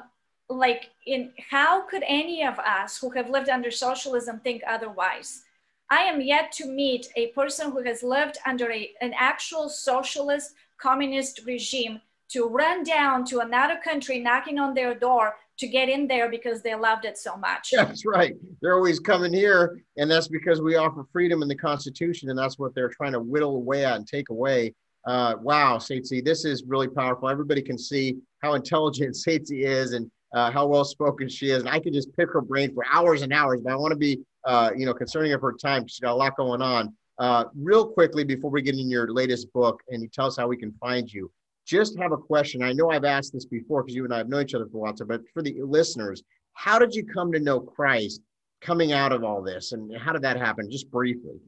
like 0.48 0.90
in 1.06 1.32
how 1.50 1.82
could 1.82 2.02
any 2.06 2.44
of 2.44 2.58
us 2.58 2.98
who 2.98 3.10
have 3.10 3.28
lived 3.30 3.48
under 3.48 3.70
socialism 3.70 4.40
think 4.40 4.62
otherwise? 4.66 5.42
I 5.90 6.02
am 6.02 6.20
yet 6.20 6.52
to 6.52 6.66
meet 6.66 7.08
a 7.16 7.28
person 7.28 7.70
who 7.70 7.82
has 7.84 8.02
lived 8.02 8.38
under 8.46 8.70
a, 8.70 8.90
an 9.00 9.14
actual 9.16 9.68
socialist 9.68 10.54
communist 10.80 11.42
regime 11.46 12.00
to 12.30 12.46
run 12.46 12.84
down 12.84 13.24
to 13.24 13.40
another 13.40 13.78
country 13.82 14.18
knocking 14.18 14.58
on 14.58 14.74
their 14.74 14.94
door 14.94 15.36
to 15.58 15.66
get 15.66 15.88
in 15.88 16.06
there 16.06 16.30
because 16.30 16.62
they 16.62 16.74
loved 16.74 17.04
it 17.04 17.18
so 17.18 17.36
much. 17.36 17.70
That's 17.72 18.04
right. 18.06 18.34
They're 18.60 18.74
always 18.74 19.00
coming 19.00 19.32
here, 19.32 19.80
and 19.96 20.10
that's 20.10 20.28
because 20.28 20.60
we 20.60 20.76
offer 20.76 21.04
freedom 21.12 21.42
in 21.42 21.48
the 21.48 21.56
Constitution, 21.56 22.30
and 22.30 22.38
that's 22.38 22.58
what 22.58 22.74
they're 22.74 22.90
trying 22.90 23.12
to 23.12 23.20
whittle 23.20 23.56
away 23.56 23.84
at 23.84 23.96
and 23.96 24.06
take 24.06 24.28
away. 24.28 24.74
Uh, 25.06 25.34
wow, 25.40 25.78
Tsitsi, 25.78 26.24
this 26.24 26.44
is 26.44 26.64
really 26.66 26.88
powerful. 26.88 27.28
Everybody 27.28 27.62
can 27.62 27.78
see 27.78 28.18
how 28.42 28.54
intelligent 28.54 29.16
Tsitsi 29.26 29.64
is 29.64 29.94
and 29.94 30.10
uh, 30.34 30.50
how 30.50 30.66
well 30.66 30.84
spoken 30.84 31.28
she 31.28 31.50
is, 31.50 31.60
and 31.60 31.68
I 31.68 31.80
could 31.80 31.94
just 31.94 32.14
pick 32.16 32.30
her 32.32 32.42
brain 32.42 32.74
for 32.74 32.84
hours 32.92 33.22
and 33.22 33.32
hours. 33.32 33.60
But 33.64 33.72
I 33.72 33.76
want 33.76 33.92
to 33.92 33.98
be, 33.98 34.20
uh, 34.44 34.70
you 34.76 34.86
know, 34.86 34.94
concerning 34.94 35.32
of 35.32 35.40
her 35.40 35.52
time. 35.52 35.86
She's 35.86 36.00
got 36.00 36.12
a 36.12 36.14
lot 36.14 36.36
going 36.36 36.62
on. 36.62 36.94
Uh, 37.18 37.44
real 37.56 37.86
quickly 37.86 38.22
before 38.22 38.50
we 38.50 38.62
get 38.62 38.76
in 38.76 38.88
your 38.88 39.12
latest 39.12 39.52
book, 39.52 39.80
and 39.88 40.02
you 40.02 40.08
tell 40.08 40.26
us 40.26 40.36
how 40.36 40.46
we 40.46 40.56
can 40.56 40.72
find 40.80 41.12
you 41.12 41.30
just 41.68 41.98
have 41.98 42.12
a 42.12 42.16
question. 42.16 42.62
I 42.62 42.72
know 42.72 42.90
I've 42.90 43.04
asked 43.04 43.34
this 43.34 43.44
before 43.44 43.82
because 43.82 43.94
you 43.94 44.04
and 44.04 44.14
I 44.14 44.18
have 44.18 44.28
known 44.28 44.42
each 44.42 44.54
other 44.54 44.66
for 44.66 44.78
a 44.78 44.80
while, 44.80 44.94
but 45.06 45.20
for 45.34 45.42
the 45.42 45.60
listeners, 45.62 46.22
how 46.54 46.78
did 46.78 46.94
you 46.94 47.04
come 47.04 47.30
to 47.32 47.38
know 47.38 47.60
Christ 47.60 48.22
coming 48.62 48.92
out 48.92 49.12
of 49.12 49.22
all 49.22 49.42
this? 49.42 49.72
And 49.72 49.94
how 49.96 50.12
did 50.12 50.22
that 50.22 50.38
happen? 50.38 50.70
Just 50.70 50.90
briefly. 50.90 51.38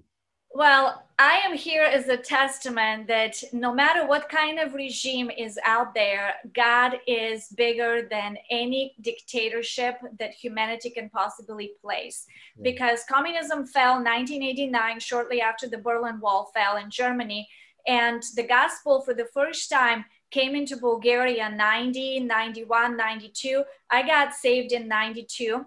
Well, 0.53 1.05
I 1.19 1.41
am 1.45 1.57
here 1.57 1.85
as 1.85 2.09
a 2.09 2.17
testament 2.17 3.07
that 3.07 3.43
no 3.53 3.73
matter 3.73 4.07
what 4.07 4.29
kind 4.29 4.59
of 4.59 4.75
regime 4.75 5.31
is 5.31 5.59
out 5.65 5.95
there, 5.95 6.35
God 6.55 6.99
is 7.07 7.49
bigger 7.57 8.09
than 8.11 8.37
any 8.51 8.95
dictatorship 9.01 9.97
that 10.19 10.33
humanity 10.33 10.91
can 10.91 11.09
possibly 11.09 11.73
place. 11.81 12.27
Yeah. 12.57 12.63
Because 12.65 13.05
communism 13.09 13.65
fell 13.67 13.95
1989, 13.95 14.99
shortly 14.99 15.41
after 15.41 15.69
the 15.69 15.79
Berlin 15.79 16.19
Wall 16.21 16.51
fell 16.53 16.79
in 16.79 16.91
Germany 16.91 17.49
and 17.87 18.23
the 18.37 18.43
gospel 18.43 19.03
for 19.03 19.15
the 19.15 19.29
first 19.33 19.71
time 19.71 20.05
came 20.31 20.55
into 20.55 20.77
Bulgaria 20.77 21.51
90, 21.51 22.21
91, 22.21 22.97
92. 22.97 23.65
I 23.91 24.07
got 24.07 24.35
saved 24.35 24.73
in 24.73 24.89
92. 24.89 25.65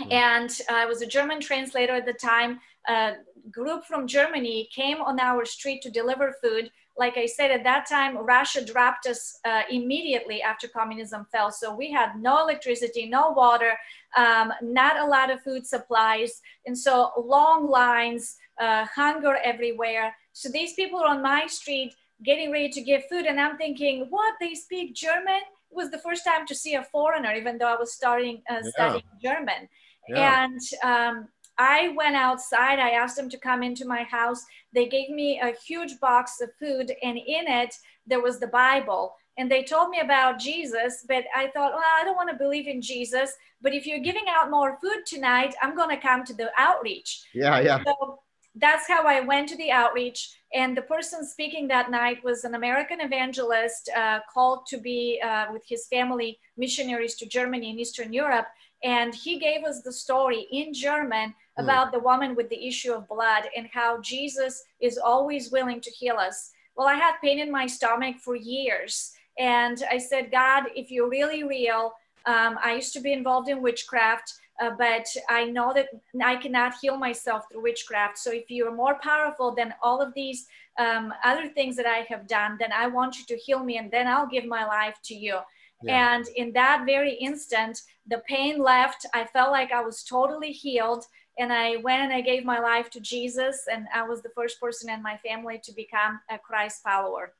Mm-hmm. 0.00 0.12
And 0.12 0.58
I 0.70 0.86
was 0.86 1.02
a 1.02 1.06
German 1.06 1.40
translator 1.40 1.94
at 1.94 2.06
the 2.06 2.12
time. 2.12 2.60
A 2.88 3.12
group 3.50 3.84
from 3.84 4.06
Germany 4.06 4.68
came 4.74 5.00
on 5.00 5.20
our 5.20 5.44
street 5.44 5.82
to 5.82 5.90
deliver 5.90 6.34
food. 6.42 6.70
Like 6.96 7.16
I 7.16 7.26
said, 7.26 7.50
at 7.50 7.64
that 7.64 7.86
time, 7.88 8.16
Russia 8.18 8.64
dropped 8.64 9.06
us 9.06 9.38
uh, 9.44 9.62
immediately 9.70 10.42
after 10.42 10.68
communism 10.68 11.26
fell. 11.32 11.50
So 11.50 11.74
we 11.74 11.90
had 11.90 12.20
no 12.20 12.42
electricity, 12.42 13.06
no 13.06 13.30
water, 13.30 13.72
um, 14.16 14.52
not 14.62 14.98
a 14.98 15.06
lot 15.06 15.30
of 15.30 15.42
food 15.42 15.66
supplies. 15.66 16.40
And 16.66 16.76
so 16.76 17.12
long 17.16 17.70
lines, 17.70 18.36
uh, 18.60 18.84
hunger 18.94 19.38
everywhere. 19.42 20.14
So 20.32 20.48
these 20.48 20.74
people 20.74 21.00
are 21.00 21.08
on 21.08 21.22
my 21.22 21.46
street 21.46 21.94
getting 22.22 22.52
ready 22.52 22.68
to 22.68 22.82
give 22.82 23.02
food, 23.08 23.24
and 23.24 23.40
I'm 23.40 23.56
thinking, 23.56 24.06
what? 24.10 24.34
They 24.40 24.54
speak 24.54 24.94
German? 24.94 25.40
It 25.70 25.76
was 25.76 25.90
the 25.90 25.98
first 25.98 26.24
time 26.24 26.46
to 26.46 26.54
see 26.54 26.74
a 26.74 26.84
foreigner, 26.84 27.32
even 27.32 27.56
though 27.56 27.72
I 27.72 27.76
was 27.76 27.94
starting 27.94 28.42
uh, 28.50 28.56
yeah. 28.62 28.70
studying 28.70 29.04
German. 29.22 29.68
Yeah. 30.08 30.44
And 30.44 30.60
um, 30.82 31.28
I 31.60 31.88
went 31.94 32.16
outside. 32.16 32.78
I 32.78 32.90
asked 32.90 33.16
them 33.16 33.28
to 33.28 33.38
come 33.38 33.62
into 33.62 33.84
my 33.84 34.04
house. 34.04 34.42
They 34.72 34.88
gave 34.88 35.10
me 35.10 35.38
a 35.40 35.52
huge 35.52 36.00
box 36.00 36.40
of 36.40 36.48
food, 36.58 36.90
and 37.02 37.18
in 37.18 37.46
it 37.46 37.74
there 38.06 38.22
was 38.22 38.40
the 38.40 38.46
Bible. 38.46 39.14
And 39.36 39.50
they 39.50 39.62
told 39.62 39.90
me 39.90 40.00
about 40.00 40.38
Jesus, 40.38 41.04
but 41.06 41.24
I 41.36 41.48
thought, 41.48 41.72
well, 41.74 41.82
I 41.98 42.02
don't 42.02 42.16
want 42.16 42.30
to 42.30 42.36
believe 42.36 42.66
in 42.66 42.80
Jesus. 42.80 43.30
But 43.60 43.74
if 43.74 43.86
you're 43.86 44.00
giving 44.00 44.24
out 44.28 44.50
more 44.50 44.78
food 44.80 45.04
tonight, 45.06 45.54
I'm 45.62 45.76
going 45.76 45.94
to 45.94 46.00
come 46.00 46.24
to 46.24 46.34
the 46.34 46.50
outreach. 46.56 47.22
Yeah, 47.34 47.60
yeah. 47.60 47.84
So 47.84 48.20
that's 48.54 48.88
how 48.88 49.04
I 49.04 49.20
went 49.20 49.48
to 49.50 49.56
the 49.56 49.70
outreach. 49.70 50.34
And 50.52 50.76
the 50.76 50.82
person 50.82 51.26
speaking 51.26 51.68
that 51.68 51.90
night 51.90 52.24
was 52.24 52.44
an 52.44 52.54
American 52.54 53.00
evangelist 53.00 53.90
uh, 53.94 54.20
called 54.32 54.66
to 54.68 54.78
be 54.78 55.20
uh, 55.22 55.46
with 55.52 55.62
his 55.68 55.86
family 55.88 56.38
missionaries 56.56 57.14
to 57.16 57.26
Germany 57.26 57.70
and 57.70 57.78
Eastern 57.78 58.12
Europe. 58.12 58.48
And 58.82 59.14
he 59.14 59.38
gave 59.38 59.64
us 59.64 59.82
the 59.82 59.92
story 59.92 60.46
in 60.50 60.72
German 60.72 61.34
hmm. 61.56 61.64
about 61.64 61.88
mm. 61.88 61.92
the 61.92 62.00
woman 62.00 62.34
with 62.34 62.48
the 62.48 62.66
issue 62.66 62.92
of 62.92 63.08
blood 63.08 63.44
and 63.56 63.68
how 63.70 64.00
Jesus 64.00 64.64
is 64.80 64.96
always 64.96 65.52
willing 65.52 65.80
to 65.82 65.90
heal 65.90 66.16
us. 66.16 66.52
Well, 66.76 66.88
I 66.88 66.94
had 66.94 67.16
pain 67.22 67.38
in 67.38 67.50
my 67.50 67.66
stomach 67.66 68.16
for 68.18 68.36
years. 68.36 69.12
And 69.38 69.82
I 69.90 69.98
said, 69.98 70.30
God, 70.30 70.64
if 70.74 70.90
you're 70.90 71.10
really 71.10 71.44
real, 71.44 71.92
um, 72.26 72.58
I 72.62 72.74
used 72.74 72.92
to 72.94 73.00
be 73.00 73.12
involved 73.12 73.48
in 73.48 73.62
witchcraft 73.62 74.32
uh, 74.60 74.70
but 74.76 75.06
I 75.28 75.44
know 75.44 75.72
that 75.72 75.88
I 76.22 76.36
cannot 76.36 76.74
heal 76.80 76.98
myself 76.98 77.44
through 77.50 77.62
witchcraft. 77.62 78.18
So 78.18 78.30
if 78.30 78.50
you 78.50 78.68
are 78.68 78.74
more 78.74 78.98
powerful 79.02 79.54
than 79.54 79.74
all 79.82 80.02
of 80.02 80.12
these 80.14 80.46
um, 80.78 81.14
other 81.24 81.48
things 81.48 81.76
that 81.76 81.86
I 81.86 82.06
have 82.08 82.26
done, 82.26 82.56
then 82.60 82.70
I 82.70 82.86
want 82.86 83.18
you 83.18 83.24
to 83.26 83.36
heal 83.36 83.64
me 83.64 83.78
and 83.78 83.90
then 83.90 84.06
I'll 84.06 84.28
give 84.28 84.44
my 84.44 84.66
life 84.66 84.96
to 85.04 85.14
you. 85.14 85.38
Yeah. 85.82 86.14
And 86.14 86.26
in 86.36 86.52
that 86.52 86.84
very 86.86 87.14
instant, 87.14 87.82
the 88.06 88.22
pain 88.28 88.58
left. 88.58 89.06
I 89.14 89.24
felt 89.24 89.50
like 89.50 89.72
I 89.72 89.82
was 89.82 90.02
totally 90.02 90.52
healed. 90.52 91.04
And 91.38 91.52
I 91.52 91.76
went 91.76 92.02
and 92.02 92.12
I 92.12 92.20
gave 92.20 92.44
my 92.44 92.58
life 92.58 92.90
to 92.90 93.00
Jesus. 93.00 93.66
And 93.72 93.86
I 93.94 94.02
was 94.02 94.22
the 94.22 94.30
first 94.34 94.60
person 94.60 94.90
in 94.90 95.02
my 95.02 95.16
family 95.18 95.60
to 95.64 95.72
become 95.72 96.20
a 96.30 96.38
Christ 96.38 96.82
follower. 96.82 97.34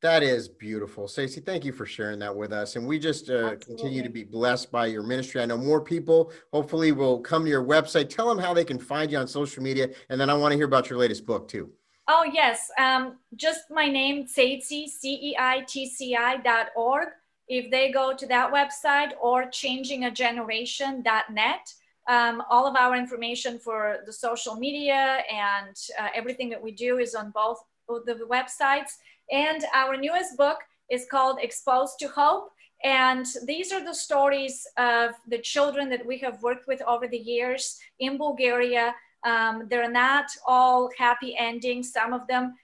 That 0.00 0.24
is 0.24 0.48
beautiful. 0.48 1.06
Stacey, 1.06 1.40
thank 1.40 1.64
you 1.64 1.70
for 1.70 1.86
sharing 1.86 2.18
that 2.18 2.34
with 2.34 2.52
us. 2.52 2.74
And 2.74 2.84
we 2.84 2.98
just 2.98 3.30
uh, 3.30 3.54
continue 3.54 4.02
to 4.02 4.08
be 4.08 4.24
blessed 4.24 4.72
by 4.72 4.86
your 4.86 5.04
ministry. 5.04 5.40
I 5.40 5.46
know 5.46 5.56
more 5.56 5.80
people 5.80 6.32
hopefully 6.52 6.90
will 6.90 7.20
come 7.20 7.44
to 7.44 7.48
your 7.48 7.64
website. 7.64 8.08
Tell 8.08 8.28
them 8.28 8.38
how 8.38 8.52
they 8.52 8.64
can 8.64 8.80
find 8.80 9.12
you 9.12 9.18
on 9.18 9.28
social 9.28 9.62
media. 9.62 9.90
And 10.08 10.20
then 10.20 10.28
I 10.28 10.34
want 10.34 10.50
to 10.50 10.56
hear 10.56 10.66
about 10.66 10.90
your 10.90 10.98
latest 10.98 11.24
book 11.24 11.46
too. 11.46 11.70
Oh, 12.08 12.24
yes. 12.24 12.68
Um, 12.80 13.18
just 13.36 13.70
my 13.70 13.86
name, 13.86 14.26
Ceitci, 14.26 14.88
C-E-I-T-C-I 14.88 16.36
dot 16.38 16.70
org. 16.74 17.10
If 17.52 17.70
they 17.70 17.92
go 17.92 18.12
to 18.14 18.26
that 18.28 18.50
website 18.50 19.12
or 19.20 19.44
changingageneration.net, 19.44 21.74
um, 22.08 22.42
all 22.48 22.66
of 22.66 22.76
our 22.76 22.96
information 22.96 23.58
for 23.58 23.98
the 24.06 24.12
social 24.26 24.56
media 24.56 25.22
and 25.30 25.76
uh, 26.00 26.08
everything 26.14 26.48
that 26.48 26.62
we 26.62 26.72
do 26.72 26.96
is 26.96 27.14
on 27.14 27.30
both 27.30 27.62
of 27.90 28.06
the 28.06 28.26
websites. 28.30 28.92
And 29.30 29.62
our 29.74 29.98
newest 29.98 30.38
book 30.38 30.60
is 30.90 31.06
called 31.10 31.40
Exposed 31.42 31.98
to 31.98 32.08
Hope. 32.08 32.52
And 32.84 33.26
these 33.44 33.70
are 33.70 33.84
the 33.84 33.94
stories 33.94 34.66
of 34.78 35.10
the 35.28 35.36
children 35.36 35.90
that 35.90 36.06
we 36.06 36.16
have 36.20 36.42
worked 36.42 36.66
with 36.66 36.80
over 36.88 37.06
the 37.06 37.18
years 37.18 37.78
in 38.00 38.16
Bulgaria. 38.16 38.94
Um, 39.24 39.66
they're 39.68 39.90
not 39.90 40.24
all 40.46 40.88
happy 40.96 41.36
endings. 41.38 41.92
Some 41.92 42.14
of 42.14 42.26
them 42.28 42.54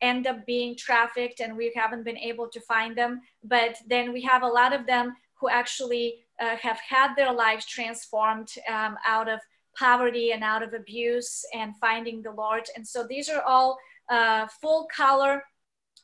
end 0.00 0.26
up 0.26 0.44
being 0.46 0.76
trafficked 0.76 1.40
and 1.40 1.56
we 1.56 1.72
haven't 1.74 2.04
been 2.04 2.18
able 2.18 2.48
to 2.48 2.60
find 2.60 2.96
them. 2.96 3.20
But 3.44 3.76
then 3.86 4.12
we 4.12 4.22
have 4.22 4.42
a 4.42 4.48
lot 4.48 4.72
of 4.72 4.86
them 4.86 5.14
who 5.40 5.48
actually 5.48 6.26
uh, 6.40 6.56
have 6.56 6.78
had 6.78 7.14
their 7.14 7.32
lives 7.32 7.66
transformed 7.66 8.50
um, 8.68 8.96
out 9.06 9.28
of 9.28 9.40
poverty 9.78 10.32
and 10.32 10.42
out 10.42 10.62
of 10.62 10.72
abuse 10.74 11.44
and 11.54 11.76
finding 11.76 12.22
the 12.22 12.30
Lord. 12.30 12.64
And 12.74 12.86
so 12.86 13.06
these 13.08 13.28
are 13.28 13.42
all 13.42 13.78
uh, 14.08 14.46
full 14.60 14.88
color 14.94 15.44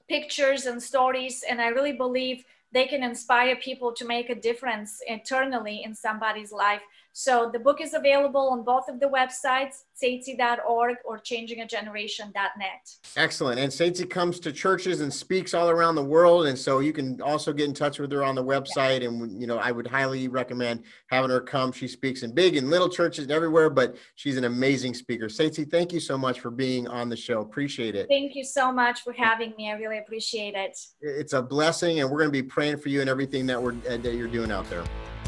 pictures 0.08 0.66
and 0.66 0.82
stories. 0.82 1.44
And 1.48 1.60
I 1.60 1.68
really 1.68 1.92
believe 1.92 2.44
they 2.72 2.86
can 2.86 3.02
inspire 3.02 3.56
people 3.56 3.92
to 3.92 4.06
make 4.06 4.30
a 4.30 4.34
difference 4.34 5.00
internally 5.06 5.82
in 5.84 5.94
somebody's 5.94 6.52
life. 6.52 6.82
So 7.14 7.50
the 7.52 7.58
book 7.58 7.80
is 7.80 7.92
available 7.92 8.48
on 8.48 8.64
both 8.64 8.88
of 8.88 8.98
the 8.98 9.06
websites, 9.06 9.82
ceitci.org 10.02 10.96
or 11.04 11.18
changingageneration.net. 11.18 12.90
Excellent. 13.16 13.60
And 13.60 13.70
Ceitci 13.70 14.08
comes 14.08 14.40
to 14.40 14.52
churches 14.52 15.02
and 15.02 15.12
speaks 15.12 15.52
all 15.52 15.68
around 15.68 15.94
the 15.94 16.04
world. 16.04 16.46
And 16.46 16.58
so 16.58 16.80
you 16.80 16.92
can 16.92 17.20
also 17.20 17.52
get 17.52 17.68
in 17.68 17.74
touch 17.74 17.98
with 17.98 18.10
her 18.12 18.24
on 18.24 18.34
the 18.34 18.44
website. 18.44 19.02
Yeah. 19.02 19.08
And, 19.08 19.40
you 19.40 19.46
know, 19.46 19.58
I 19.58 19.72
would 19.72 19.86
highly 19.86 20.28
recommend 20.28 20.84
having 21.08 21.30
her 21.30 21.40
come. 21.40 21.70
She 21.70 21.86
speaks 21.86 22.22
in 22.22 22.32
big 22.32 22.56
and 22.56 22.70
little 22.70 22.88
churches 22.88 23.28
everywhere, 23.28 23.68
but 23.68 23.96
she's 24.14 24.38
an 24.38 24.44
amazing 24.44 24.94
speaker. 24.94 25.26
Ceitci, 25.26 25.70
thank 25.70 25.92
you 25.92 26.00
so 26.00 26.16
much 26.16 26.40
for 26.40 26.50
being 26.50 26.88
on 26.88 27.10
the 27.10 27.16
show. 27.16 27.40
Appreciate 27.40 27.94
it. 27.94 28.08
Thank 28.08 28.34
you 28.34 28.44
so 28.44 28.72
much 28.72 29.02
for 29.02 29.12
having 29.12 29.52
me. 29.58 29.70
I 29.70 29.74
really 29.74 29.98
appreciate 29.98 30.54
it. 30.54 30.78
It's 31.02 31.34
a 31.34 31.42
blessing. 31.42 32.00
And 32.00 32.10
we're 32.10 32.18
going 32.18 32.32
to 32.32 32.42
be 32.42 32.42
praying 32.42 32.78
for 32.78 32.88
you 32.88 33.02
and 33.02 33.10
everything 33.10 33.46
that 33.46 33.62
we're, 33.62 33.72
that 33.72 34.14
you're 34.14 34.28
doing 34.28 34.50
out 34.50 34.68
there. 34.70 34.84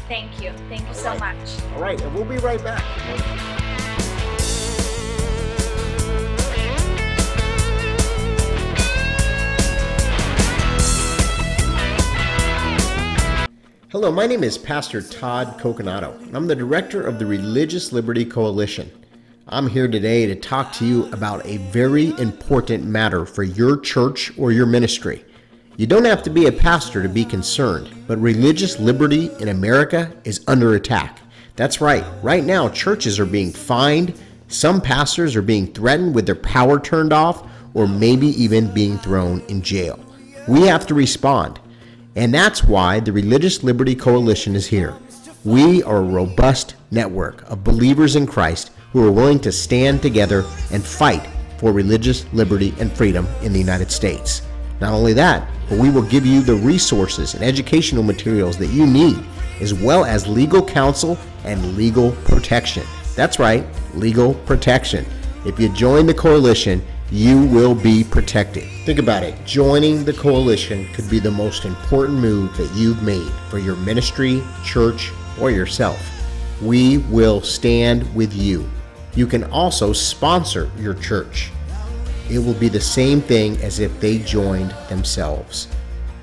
Thank 0.07 0.41
you. 0.41 0.51
Thank 0.69 0.81
you 0.81 0.87
All 0.87 0.93
so 0.93 1.09
right. 1.17 1.35
much. 1.35 1.61
All 1.73 1.81
right. 1.81 1.99
And 1.99 2.13
we'll 2.13 2.25
be 2.25 2.37
right 2.37 2.63
back. 2.63 2.83
Hello, 13.89 14.11
my 14.11 14.27
name 14.27 14.43
is 14.43 14.57
Pastor 14.57 15.01
Todd 15.01 15.57
Coconato. 15.57 16.35
I'm 16.35 16.47
the 16.47 16.55
director 16.55 17.01
of 17.01 17.17
the 17.17 17.25
Religious 17.25 17.93
Liberty 17.93 18.25
Coalition. 18.25 18.91
I'm 19.47 19.69
here 19.69 19.87
today 19.87 20.25
to 20.25 20.35
talk 20.35 20.73
to 20.73 20.85
you 20.85 21.05
about 21.13 21.45
a 21.45 21.57
very 21.57 22.09
important 22.19 22.83
matter 22.83 23.25
for 23.25 23.43
your 23.43 23.79
church 23.79 24.37
or 24.37 24.51
your 24.51 24.65
ministry. 24.65 25.23
You 25.77 25.85
don't 25.85 26.05
have 26.05 26.23
to 26.23 26.29
be 26.29 26.45
a 26.45 26.51
pastor 26.53 27.03
to 27.03 27.09
be 27.09 27.25
concerned, 27.25 27.89
but 28.07 28.17
religious 28.19 28.79
liberty 28.79 29.29
in 29.41 29.49
America 29.49 30.09
is 30.23 30.41
under 30.47 30.75
attack. 30.75 31.19
That's 31.57 31.81
right. 31.81 32.05
Right 32.23 32.45
now, 32.45 32.69
churches 32.69 33.19
are 33.19 33.25
being 33.25 33.51
fined, 33.51 34.17
some 34.47 34.79
pastors 34.79 35.35
are 35.35 35.41
being 35.41 35.73
threatened 35.73 36.15
with 36.15 36.25
their 36.25 36.35
power 36.35 36.79
turned 36.79 37.11
off, 37.11 37.45
or 37.73 37.89
maybe 37.89 38.27
even 38.41 38.73
being 38.73 38.97
thrown 38.97 39.41
in 39.49 39.61
jail. 39.61 39.99
We 40.47 40.61
have 40.61 40.87
to 40.87 40.93
respond. 40.93 41.59
And 42.15 42.33
that's 42.33 42.63
why 42.63 43.01
the 43.01 43.11
Religious 43.11 43.61
Liberty 43.61 43.95
Coalition 43.95 44.55
is 44.55 44.65
here. 44.65 44.95
We 45.43 45.83
are 45.83 45.97
a 45.97 46.01
robust 46.01 46.75
network 46.91 47.41
of 47.51 47.65
believers 47.65 48.15
in 48.15 48.27
Christ 48.27 48.71
who 48.93 49.05
are 49.05 49.11
willing 49.11 49.39
to 49.41 49.51
stand 49.51 50.01
together 50.01 50.45
and 50.71 50.81
fight 50.81 51.27
for 51.57 51.73
religious 51.73 52.31
liberty 52.31 52.73
and 52.79 52.89
freedom 52.93 53.27
in 53.41 53.51
the 53.51 53.59
United 53.59 53.91
States. 53.91 54.41
Not 54.81 54.93
only 54.93 55.13
that, 55.13 55.47
but 55.69 55.77
we 55.77 55.89
will 55.89 56.03
give 56.03 56.25
you 56.25 56.41
the 56.41 56.55
resources 56.55 57.33
and 57.33 57.43
educational 57.43 58.03
materials 58.03 58.57
that 58.57 58.67
you 58.67 58.85
need, 58.85 59.17
as 59.61 59.73
well 59.73 60.05
as 60.05 60.27
legal 60.27 60.63
counsel 60.63 61.17
and 61.43 61.75
legal 61.77 62.11
protection. 62.25 62.83
That's 63.15 63.39
right, 63.39 63.65
legal 63.93 64.33
protection. 64.33 65.05
If 65.45 65.59
you 65.59 65.69
join 65.69 66.05
the 66.05 66.13
coalition, 66.13 66.85
you 67.11 67.45
will 67.45 67.75
be 67.75 68.03
protected. 68.03 68.63
Think 68.85 68.99
about 68.99 69.23
it. 69.23 69.35
Joining 69.45 70.03
the 70.03 70.13
coalition 70.13 70.87
could 70.93 71.09
be 71.09 71.19
the 71.19 71.31
most 71.31 71.63
important 71.63 72.19
move 72.19 72.57
that 72.57 72.73
you've 72.73 73.03
made 73.03 73.31
for 73.49 73.59
your 73.59 73.75
ministry, 73.75 74.43
church, 74.63 75.11
or 75.39 75.51
yourself. 75.51 75.99
We 76.61 76.97
will 76.97 77.41
stand 77.41 78.13
with 78.15 78.33
you. 78.33 78.67
You 79.13 79.27
can 79.27 79.43
also 79.45 79.93
sponsor 79.93 80.69
your 80.77 80.95
church. 80.95 81.51
It 82.29 82.39
will 82.39 82.53
be 82.53 82.69
the 82.69 82.81
same 82.81 83.21
thing 83.21 83.57
as 83.57 83.79
if 83.79 83.99
they 83.99 84.19
joined 84.19 84.71
themselves. 84.89 85.67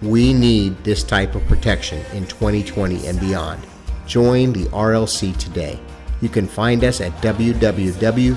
We 0.02 0.32
need 0.32 0.82
this 0.82 1.04
type 1.04 1.34
of 1.34 1.46
protection 1.46 2.04
in 2.12 2.26
2020 2.26 3.06
and 3.06 3.20
beyond. 3.20 3.62
Join 4.06 4.52
the 4.52 4.64
RLC 4.66 5.36
today. 5.36 5.78
You 6.20 6.28
can 6.28 6.46
find 6.48 6.82
us 6.84 7.00
at 7.00 7.12
www.rlcus.org. 7.22 8.36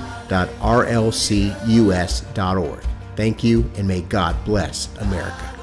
Thank 3.16 3.42
you, 3.44 3.70
and 3.76 3.88
may 3.88 4.02
God 4.02 4.36
bless 4.44 4.94
America. 4.98 5.55